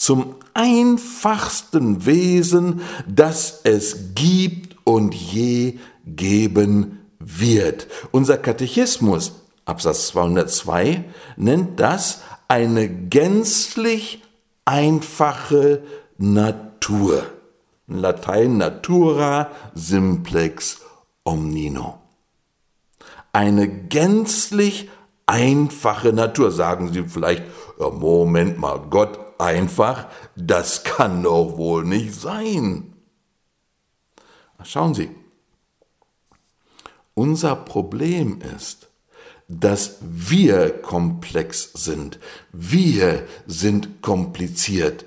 [0.00, 7.86] zum einfachsten Wesen, das es gibt und je geben wird.
[8.10, 9.32] Unser Katechismus,
[9.66, 11.04] Absatz 202,
[11.36, 14.22] nennt das eine gänzlich
[14.64, 15.82] einfache
[16.16, 17.26] Natur.
[17.86, 20.80] In Latein natura simplex
[21.24, 21.98] omnino.
[23.34, 24.88] Eine gänzlich
[25.26, 26.50] einfache Natur.
[26.52, 27.42] Sagen Sie vielleicht,
[27.78, 32.92] Moment mal, Gott einfach, das kann doch wohl nicht sein.
[34.62, 35.10] Schauen Sie,
[37.14, 38.88] unser Problem ist,
[39.48, 42.20] dass wir komplex sind.
[42.52, 45.06] Wir sind kompliziert.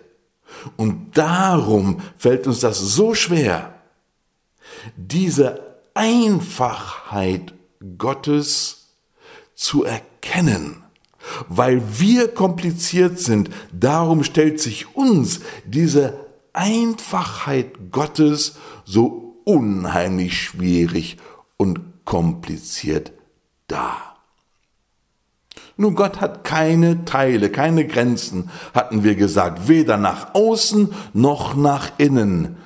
[0.76, 3.74] Und darum fällt uns das so schwer,
[4.98, 7.54] diese Einfachheit
[7.98, 8.96] Gottes
[9.56, 10.83] zu erkennen.
[11.48, 16.20] Weil wir kompliziert sind, darum stellt sich uns diese
[16.54, 21.18] Einfachheit Gottes so unheimlich schwierig
[21.58, 23.12] und kompliziert
[23.68, 24.14] dar.
[25.76, 31.92] Nun, Gott hat keine Teile, keine Grenzen, hatten wir gesagt, weder nach außen noch nach
[31.98, 32.58] innen.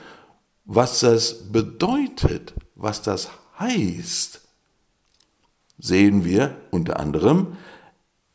[0.66, 3.30] Was das bedeutet, was das
[3.60, 4.42] heißt,
[5.80, 7.56] sehen wir unter anderem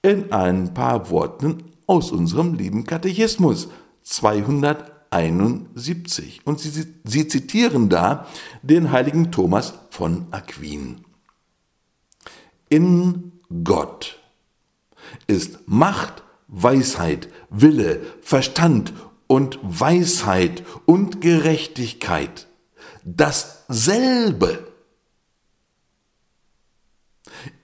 [0.03, 3.69] in ein paar Worten aus unserem lieben Katechismus
[4.03, 6.41] 271.
[6.45, 8.27] Und sie, sie zitieren da
[8.63, 11.05] den heiligen Thomas von Aquin.
[12.69, 13.33] In
[13.65, 14.19] Gott
[15.27, 18.95] ist Macht, Weisheit, Wille, Verstand
[19.27, 22.47] und Weisheit und Gerechtigkeit
[23.05, 24.67] dasselbe.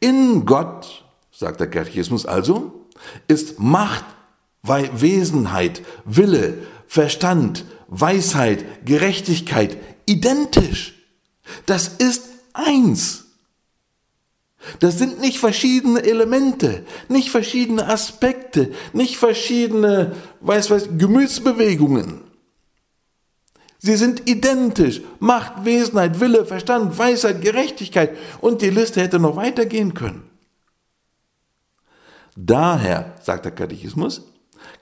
[0.01, 1.05] In Gott,
[1.39, 2.87] sagt der Katechismus also,
[3.29, 4.05] ist Macht,
[4.65, 6.59] Wesenheit, Wille,
[6.89, 10.95] Verstand, Weisheit, Gerechtigkeit identisch.
[11.65, 12.25] Das ist
[12.55, 13.27] eins.
[14.81, 22.23] Das sind nicht verschiedene Elemente, nicht verschiedene Aspekte, nicht verschiedene, weiß was, Gemütsbewegungen.
[23.79, 25.03] Sie sind identisch.
[25.21, 28.17] Macht, Wesenheit, Wille, Verstand, Weisheit, Gerechtigkeit.
[28.41, 30.28] Und die Liste hätte noch weitergehen können.
[32.41, 34.23] Daher, sagt der Katechismus,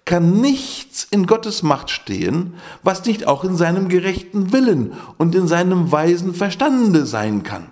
[0.05, 2.53] kann nichts in Gottes Macht stehen,
[2.83, 7.69] was nicht auch in seinem gerechten Willen und in seinem weisen Verstande sein kann.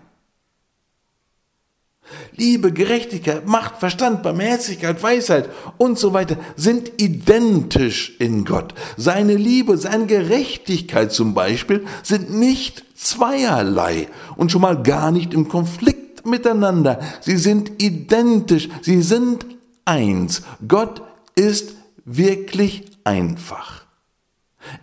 [2.35, 8.73] Liebe, Gerechtigkeit, Macht, Verstand, Barmherzigkeit, Weisheit und so weiter sind identisch in Gott.
[8.97, 15.49] Seine Liebe, seine Gerechtigkeit zum Beispiel sind nicht zweierlei und schon mal gar nicht im
[15.49, 17.01] Konflikt miteinander.
[17.21, 19.45] Sie sind identisch, sie sind
[19.85, 20.43] eins.
[20.67, 21.03] Gott
[21.35, 21.75] ist
[22.05, 23.85] wirklich einfach.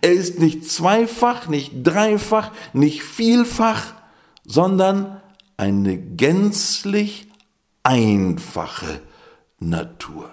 [0.00, 3.94] Er ist nicht zweifach, nicht dreifach, nicht vielfach,
[4.44, 5.20] sondern
[5.56, 7.28] eine gänzlich
[7.82, 9.00] einfache
[9.58, 10.30] Natur.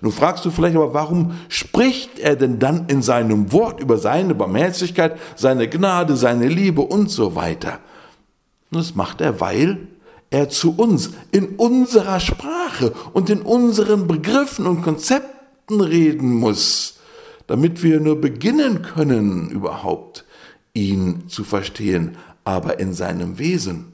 [0.00, 4.34] Nun fragst du vielleicht aber, warum spricht er denn dann in seinem Wort über seine
[4.34, 7.80] Barmherzigkeit, seine Gnade, seine Liebe und so weiter?
[8.70, 9.88] Das macht er, weil
[10.32, 16.98] er zu uns in unserer Sprache und in unseren Begriffen und Konzepten reden muss,
[17.46, 20.24] damit wir nur beginnen können, überhaupt
[20.74, 23.92] ihn zu verstehen aber in seinem Wesen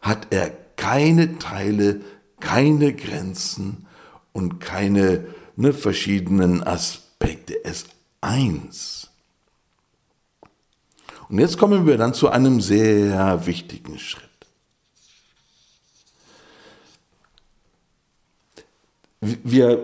[0.00, 2.00] hat er keine Teile,
[2.40, 3.86] keine Grenzen
[4.32, 7.54] und keine ne, verschiedenen Aspekte.
[7.54, 7.88] Ist
[8.20, 9.10] eins.
[11.28, 14.31] Und jetzt kommen wir dann zu einem sehr wichtigen Schritt.
[19.22, 19.78] Wir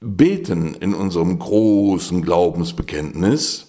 [0.00, 3.66] beten in unserem großen Glaubensbekenntnis,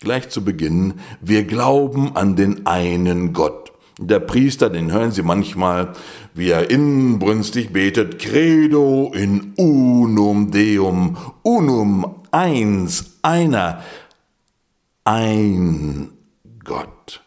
[0.00, 3.72] Gleich zu Beginn, wir glauben an den einen Gott.
[4.00, 5.92] Der Priester, den hören Sie manchmal,
[6.34, 13.84] wie er inbrünstig betet, Credo in unum Deum, unum eins, einer,
[15.04, 16.10] ein
[16.64, 17.22] Gott.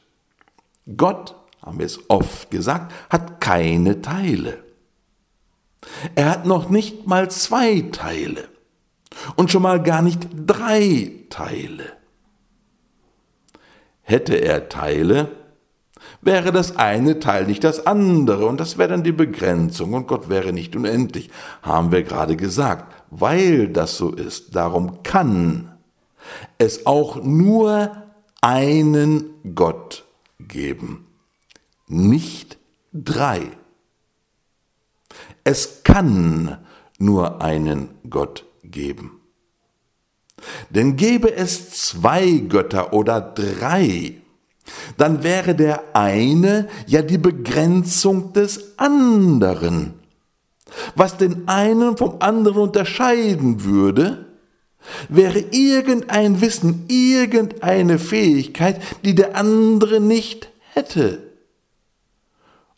[0.98, 4.65] Gott, haben wir es oft gesagt, hat keine Teile.
[6.16, 8.48] Er hat noch nicht mal zwei Teile
[9.36, 11.94] und schon mal gar nicht drei Teile.
[14.02, 15.32] Hätte er Teile,
[16.22, 20.30] wäre das eine Teil nicht das andere und das wäre dann die Begrenzung und Gott
[20.30, 21.30] wäre nicht unendlich,
[21.62, 22.94] haben wir gerade gesagt.
[23.10, 25.72] Weil das so ist, darum kann
[26.58, 28.04] es auch nur
[28.42, 30.06] einen Gott
[30.40, 31.08] geben,
[31.88, 32.58] nicht
[32.94, 33.52] drei.
[35.46, 36.58] Es kann
[36.98, 39.22] nur einen Gott geben.
[40.70, 44.22] Denn gäbe es zwei Götter oder drei,
[44.98, 49.94] dann wäre der eine ja die Begrenzung des anderen.
[50.96, 54.26] Was den einen vom anderen unterscheiden würde,
[55.10, 61.22] wäre irgendein Wissen, irgendeine Fähigkeit, die der andere nicht hätte.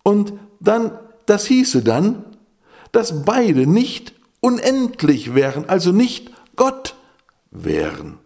[0.04, 0.92] Und dann,
[1.26, 2.26] das hieße dann,
[2.92, 6.96] dass beide nicht unendlich wären, also nicht Gott
[7.52, 8.20] wären.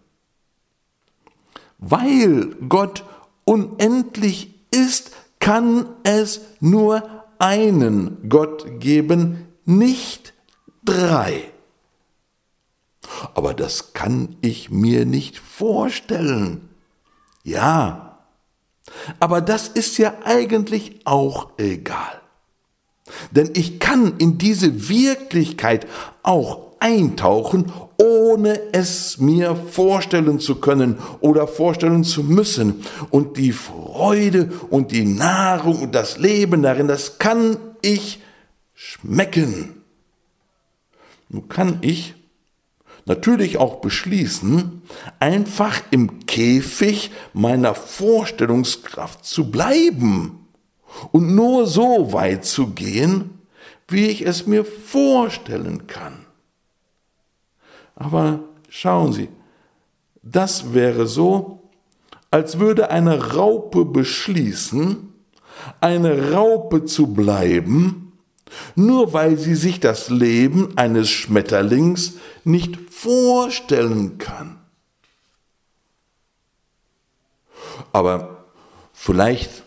[1.77, 3.03] Weil Gott
[3.45, 10.33] unendlich ist, kann es nur einen Gott geben, nicht
[10.83, 11.51] drei.
[13.33, 16.69] Aber das kann ich mir nicht vorstellen.
[17.43, 18.19] Ja,
[19.19, 22.20] aber das ist ja eigentlich auch egal.
[23.31, 25.87] Denn ich kann in diese Wirklichkeit
[26.23, 32.83] auch eintauchen, ohne es mir vorstellen zu können oder vorstellen zu müssen.
[33.11, 38.19] Und die Freude und die Nahrung und das Leben darin, das kann ich
[38.73, 39.83] schmecken.
[41.29, 42.15] Nun kann ich
[43.05, 44.81] natürlich auch beschließen,
[45.19, 50.40] einfach im Käfig meiner Vorstellungskraft zu bleiben
[51.11, 53.39] und nur so weit zu gehen,
[53.87, 56.25] wie ich es mir vorstellen kann.
[57.95, 58.39] Aber
[58.69, 59.29] schauen Sie,
[60.23, 61.61] das wäre so,
[62.29, 65.13] als würde eine Raupe beschließen,
[65.79, 68.13] eine Raupe zu bleiben,
[68.75, 72.13] nur weil sie sich das Leben eines Schmetterlings
[72.43, 74.59] nicht vorstellen kann.
[77.93, 78.45] Aber
[78.93, 79.63] vielleicht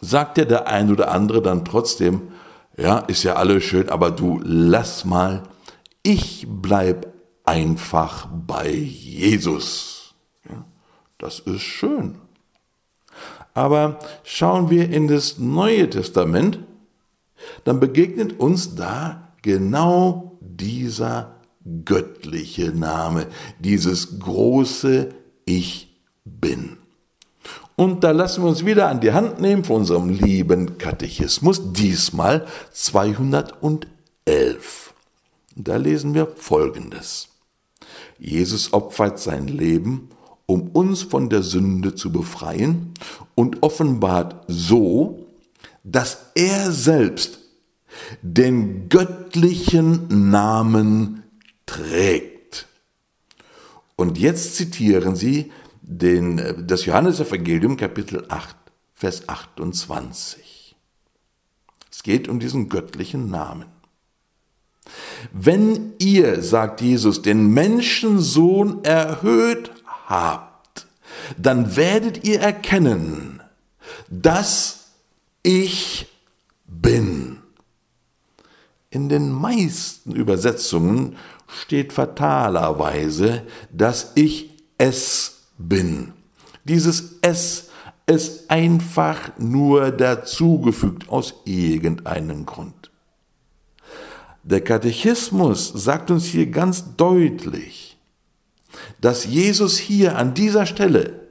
[0.00, 2.32] sagt ja der ein oder andere dann trotzdem,
[2.76, 5.42] ja, ist ja alles schön, aber du lass mal,
[6.02, 7.12] ich bleib
[7.44, 10.14] einfach bei Jesus.
[10.48, 10.64] Ja,
[11.18, 12.16] das ist schön.
[13.54, 16.58] Aber schauen wir in das Neue Testament,
[17.64, 21.36] dann begegnet uns da genau dieser
[21.84, 23.26] göttliche Name,
[23.58, 25.08] dieses große
[25.44, 26.78] Ich bin.
[27.76, 32.46] Und da lassen wir uns wieder an die Hand nehmen von unserem lieben Katechismus, diesmal
[32.72, 34.94] 211.
[35.54, 37.28] Da lesen wir Folgendes.
[38.18, 40.08] Jesus opfert sein Leben,
[40.46, 42.94] um uns von der Sünde zu befreien
[43.34, 45.26] und offenbart so,
[45.84, 47.40] dass er selbst
[48.22, 51.24] den göttlichen Namen
[51.66, 52.66] trägt.
[53.96, 55.50] Und jetzt zitieren Sie
[55.86, 58.56] den, das Johannesevangelium Kapitel 8,
[58.92, 60.76] Vers 28.
[61.90, 63.66] Es geht um diesen göttlichen Namen.
[65.32, 69.70] Wenn ihr, sagt Jesus, den Menschensohn erhöht
[70.06, 70.86] habt,
[71.38, 73.42] dann werdet ihr erkennen,
[74.08, 74.90] dass
[75.42, 76.06] ich
[76.66, 77.38] bin.
[78.90, 81.16] In den meisten Übersetzungen
[81.46, 86.12] steht fatalerweise, dass ich es bin.
[86.64, 87.68] Dieses es
[88.06, 92.90] ist einfach nur dazugefügt aus irgendeinem Grund.
[94.44, 97.98] Der Katechismus sagt uns hier ganz deutlich,
[99.00, 101.26] dass Jesus hier an dieser Stelle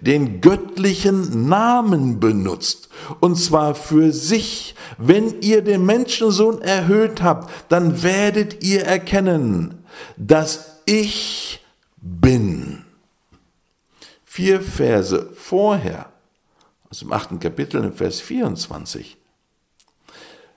[0.00, 2.88] den göttlichen Namen benutzt,
[3.20, 4.74] und zwar für sich.
[4.98, 9.84] Wenn ihr den Menschensohn erhöht habt, dann werdet ihr erkennen,
[10.16, 11.60] dass ich
[12.00, 12.83] bin.
[14.36, 16.10] Vier Verse vorher,
[16.90, 19.16] aus dem achten Kapitel, im Vers 24,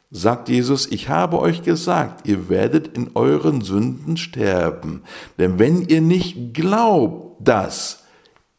[0.10, 5.04] sagt Jesus, ich habe euch gesagt, ihr werdet in euren Sünden sterben.
[5.38, 8.06] Denn wenn ihr nicht glaubt, dass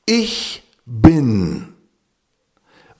[0.06, 1.70] ich bin,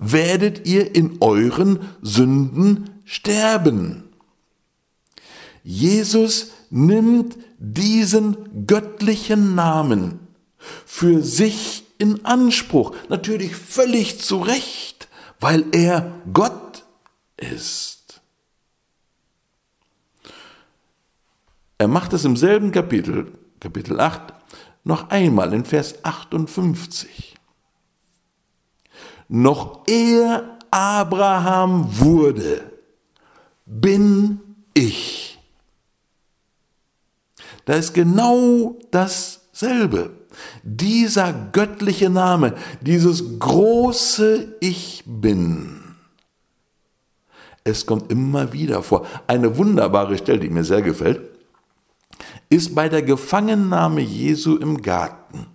[0.00, 4.08] werdet ihr in euren Sünden sterben.
[5.62, 10.18] Jesus nimmt diesen göttlichen Namen
[10.84, 15.08] für sich in Anspruch, natürlich völlig zu Recht,
[15.40, 16.84] weil er Gott
[17.36, 18.20] ist.
[21.78, 24.34] Er macht es im selben Kapitel, Kapitel 8,
[24.84, 27.36] noch einmal in Vers 58.
[29.28, 32.72] Noch er Abraham wurde,
[33.66, 34.40] bin
[34.74, 35.38] ich.
[37.64, 40.10] Da ist genau dasselbe.
[40.62, 45.80] Dieser göttliche Name, dieses große Ich bin.
[47.64, 49.06] Es kommt immer wieder vor.
[49.26, 51.20] Eine wunderbare Stelle, die mir sehr gefällt
[52.50, 55.46] ist bei der Gefangennahme Jesu im Garten.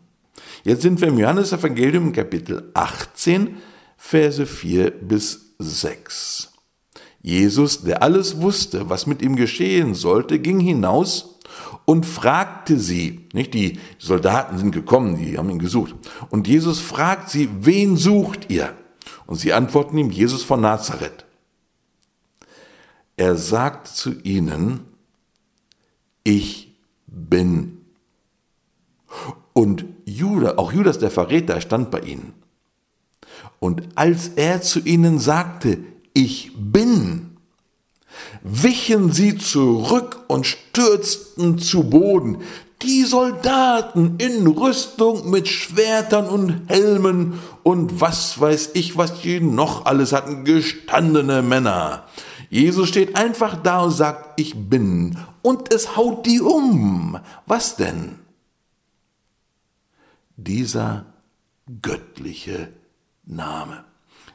[0.64, 3.58] Jetzt sind wir im Johannesevangelium Kapitel 18,
[3.98, 6.52] Verse 4 bis 6.
[7.22, 11.33] Jesus, der alles wusste, was mit ihm geschehen sollte, ging hinaus
[11.86, 15.96] und fragte sie, nicht die Soldaten sind gekommen, die haben ihn gesucht.
[16.30, 18.74] Und Jesus fragt sie, wen sucht ihr?
[19.26, 21.26] Und sie antworten ihm, Jesus von Nazareth.
[23.16, 24.82] Er sagt zu ihnen,
[26.24, 26.74] ich
[27.08, 27.82] bin.
[29.54, 32.34] Und Judas, auch Judas der Verräter stand bei ihnen.
[33.60, 35.80] Und als er zu ihnen sagte,
[36.14, 37.33] ich bin,
[38.44, 42.40] wichen sie zurück und stürzten zu Boden.
[42.82, 49.86] Die Soldaten in Rüstung mit Schwertern und Helmen und was weiß ich, was die noch
[49.86, 52.04] alles hatten, gestandene Männer.
[52.50, 57.20] Jesus steht einfach da und sagt, ich bin, und es haut die um.
[57.48, 58.20] Was denn?
[60.36, 61.06] Dieser
[61.82, 62.70] göttliche
[63.26, 63.86] Name.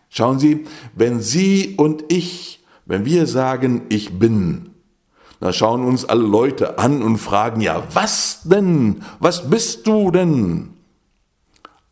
[0.09, 2.58] Schauen Sie, wenn Sie und ich,
[2.89, 4.71] wenn wir sagen, ich bin,
[5.41, 9.05] dann schauen uns alle Leute an und fragen, ja, was denn?
[9.21, 10.71] Was bist du denn?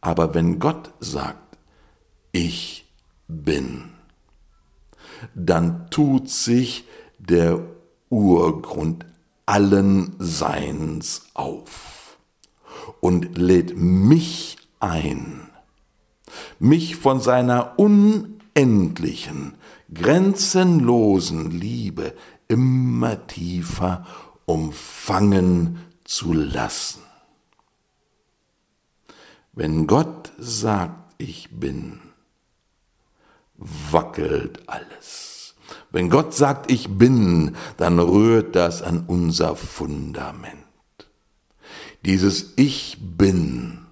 [0.01, 1.59] Aber wenn Gott sagt,
[2.32, 2.86] ich
[3.28, 3.90] bin,
[5.34, 6.84] dann tut sich
[7.18, 7.61] der
[8.09, 9.05] Urgrund
[9.44, 12.16] allen Seins auf
[13.01, 15.51] und lädt mich ein,
[16.59, 19.55] mich von seiner unendlichen,
[19.93, 22.14] grenzenlosen Liebe
[22.49, 24.07] immer tiefer
[24.45, 27.03] umfangen zu lassen.
[29.53, 32.01] Wenn Gott sagt, ich bin,
[33.57, 35.55] wackelt alles.
[35.91, 40.62] Wenn Gott sagt, ich bin, dann rührt das an unser Fundament.
[42.05, 43.87] Dieses Ich bin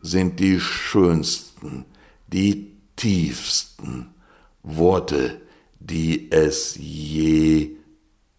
[0.00, 1.84] sind die schönsten,
[2.28, 4.13] die tiefsten
[4.64, 5.40] Worte,
[5.78, 7.76] die es je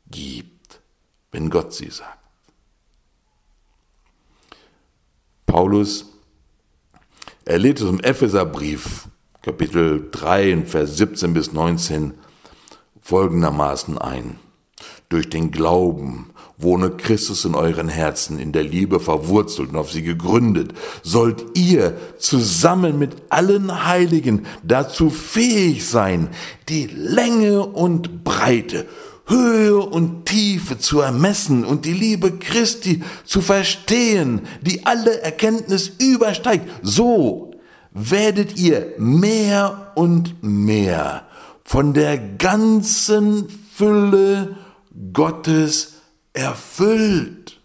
[0.08, 0.82] gibt,
[1.32, 2.20] wenn Gott sie sagt.
[5.46, 6.06] Paulus,
[7.46, 9.08] er lädt es im Epheserbrief
[9.42, 12.16] Kapitel 3, Vers 17 bis 19
[13.00, 14.40] folgendermaßen ein.
[15.08, 20.04] Durch den Glauben wohne Christus in euren Herzen, in der Liebe verwurzelt und auf sie
[20.04, 26.30] gegründet, sollt ihr zusammen mit allen Heiligen dazu fähig sein,
[26.70, 28.86] die Länge und Breite,
[29.28, 36.70] Höhe und Tiefe zu ermessen und die Liebe Christi zu verstehen, die alle Erkenntnis übersteigt,
[36.84, 37.52] so
[37.92, 41.24] werdet ihr mehr und mehr
[41.64, 44.58] von der ganzen Fülle
[45.12, 45.95] Gottes
[46.36, 47.60] erfüllt.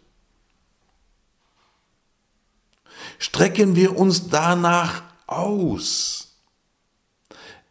[3.18, 6.38] Strecken wir uns danach aus.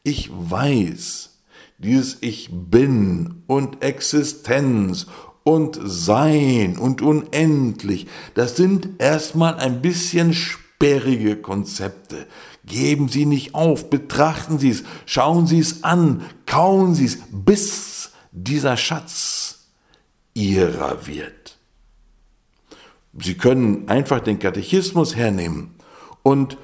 [0.04, 1.30] Ich weiß,
[1.78, 5.08] dieses Ich bin und Existenz
[5.44, 12.28] und Sein und unendlich, das sind erstmal ein bisschen sperrige Konzepte.
[12.66, 18.12] Geben Sie nicht auf, betrachten Sie es, schauen Sie es an, kauen Sie es, bis
[18.32, 19.49] dieser Schatz
[20.34, 21.58] Ihrer wird.
[23.20, 25.76] Sie können einfach den Katechismus hernehmen
[26.24, 26.58] und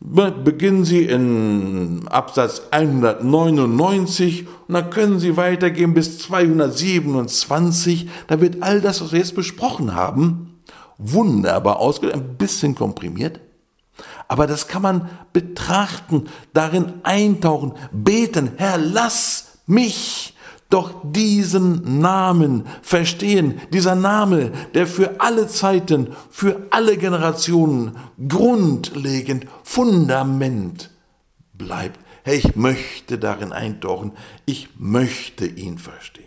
[0.00, 8.08] beginnen Sie in Absatz 199 und dann können Sie weitergehen bis 227.
[8.26, 10.60] Da wird all das, was wir jetzt besprochen haben,
[10.98, 13.40] wunderbar ausgedrückt, ein bisschen komprimiert.
[14.28, 20.33] Aber das kann man betrachten, darin eintauchen, beten, Herr, lass mich
[20.74, 27.96] doch diesen Namen verstehen, dieser Name, der für alle Zeiten, für alle Generationen
[28.28, 30.90] grundlegend, Fundament
[31.52, 32.00] bleibt.
[32.24, 34.12] Herr, ich möchte darin eintauchen,
[34.44, 36.24] ich möchte ihn verstehen.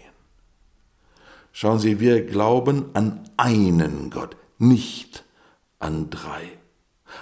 [1.51, 5.25] Schauen Sie, wir glauben an einen Gott, nicht
[5.79, 6.57] an drei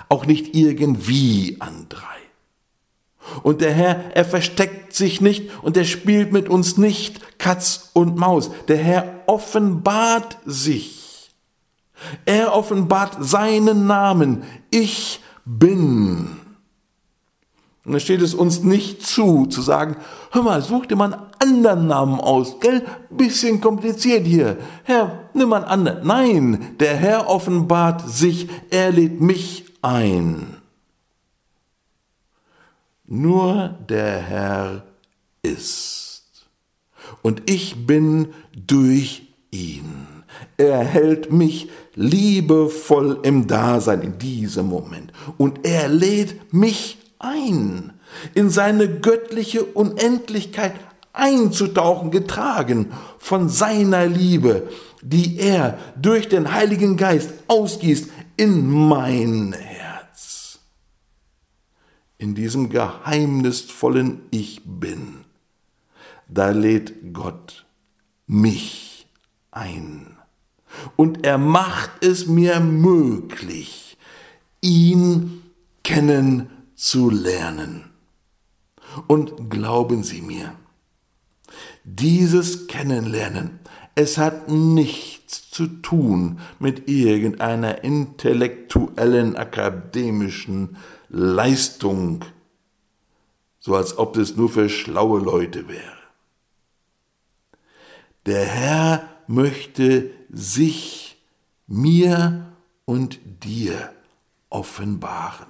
[0.09, 2.01] auch nicht irgendwie an drei.
[3.43, 8.15] Und der Herr, er versteckt sich nicht und er spielt mit uns nicht Katz und
[8.15, 8.51] Maus.
[8.67, 11.31] Der Herr offenbart sich.
[12.25, 14.43] Er offenbart seinen Namen.
[14.69, 16.39] Ich bin.
[17.85, 19.97] Und da steht es uns nicht zu, zu sagen,
[20.31, 22.83] hör mal, such dir mal einen anderen Namen aus, gell?
[23.11, 24.57] Bisschen kompliziert hier.
[24.83, 26.07] Herr, nimm mal einen anderen.
[26.07, 30.57] Nein, der Herr offenbart sich, er lädt mich ein.
[33.07, 34.83] Nur der Herr
[35.41, 36.23] ist.
[37.21, 40.23] Und ich bin durch ihn.
[40.57, 45.11] Er hält mich liebevoll im Dasein in diesem Moment.
[45.37, 47.93] Und er lädt mich ein,
[48.33, 50.73] in seine göttliche Unendlichkeit
[51.13, 54.69] einzutauchen, getragen von seiner Liebe,
[55.01, 59.84] die er durch den Heiligen Geist ausgießt in mein Herz.
[62.25, 65.25] In diesem geheimnisvollen Ich bin,
[66.27, 67.67] da lädt Gott
[68.25, 69.05] mich
[69.51, 70.17] ein.
[70.95, 73.99] Und er macht es mir möglich,
[74.59, 75.43] ihn
[75.83, 77.91] kennenzulernen.
[79.05, 80.55] Und glauben Sie mir,
[81.83, 83.59] dieses Kennenlernen,
[83.93, 90.77] es hat nichts zu tun mit irgendeiner intellektuellen, akademischen
[91.17, 92.25] Leistung,
[93.59, 95.95] so als ob es nur für schlaue Leute wäre.
[98.25, 101.17] Der Herr möchte sich,
[101.67, 102.53] mir
[102.83, 103.93] und dir
[104.49, 105.47] offenbaren.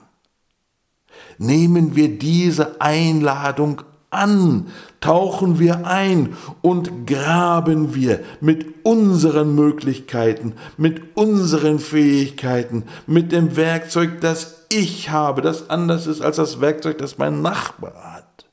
[1.40, 4.68] Nehmen wir diese Einladung an,
[5.00, 14.22] tauchen wir ein und graben wir mit unseren Möglichkeiten, mit unseren Fähigkeiten, mit dem Werkzeug,
[14.22, 18.46] das ich habe, das anders ist als das Werkzeug, das mein Nachbar hat.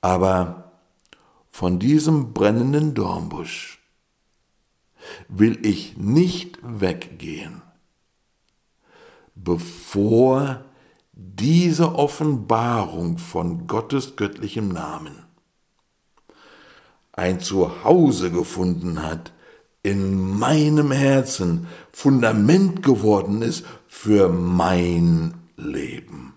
[0.00, 0.72] Aber
[1.50, 3.80] von diesem brennenden Dornbusch
[5.28, 7.62] will ich nicht weggehen,
[9.34, 10.64] bevor
[11.20, 15.24] diese Offenbarung von Gottes göttlichem Namen
[17.12, 19.32] ein Zuhause gefunden hat,
[19.82, 26.34] in meinem Herzen Fundament geworden ist für mein Leben.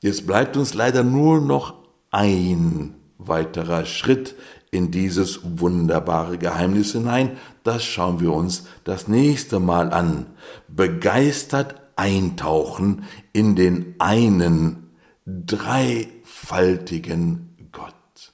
[0.00, 1.74] Jetzt bleibt uns leider nur noch
[2.10, 4.34] ein weiterer Schritt
[4.72, 7.36] in dieses wunderbare Geheimnis hinein.
[7.66, 10.26] Das schauen wir uns das nächste Mal an.
[10.68, 13.02] Begeistert eintauchen
[13.32, 14.92] in den einen
[15.26, 18.32] dreifaltigen Gott.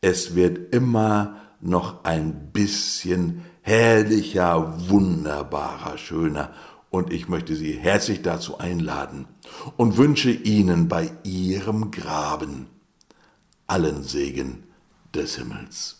[0.00, 6.54] Es wird immer noch ein bisschen herrlicher, wunderbarer, schöner.
[6.88, 9.28] Und ich möchte Sie herzlich dazu einladen
[9.76, 12.68] und wünsche Ihnen bei Ihrem Graben
[13.66, 14.62] allen Segen
[15.14, 15.97] des Himmels.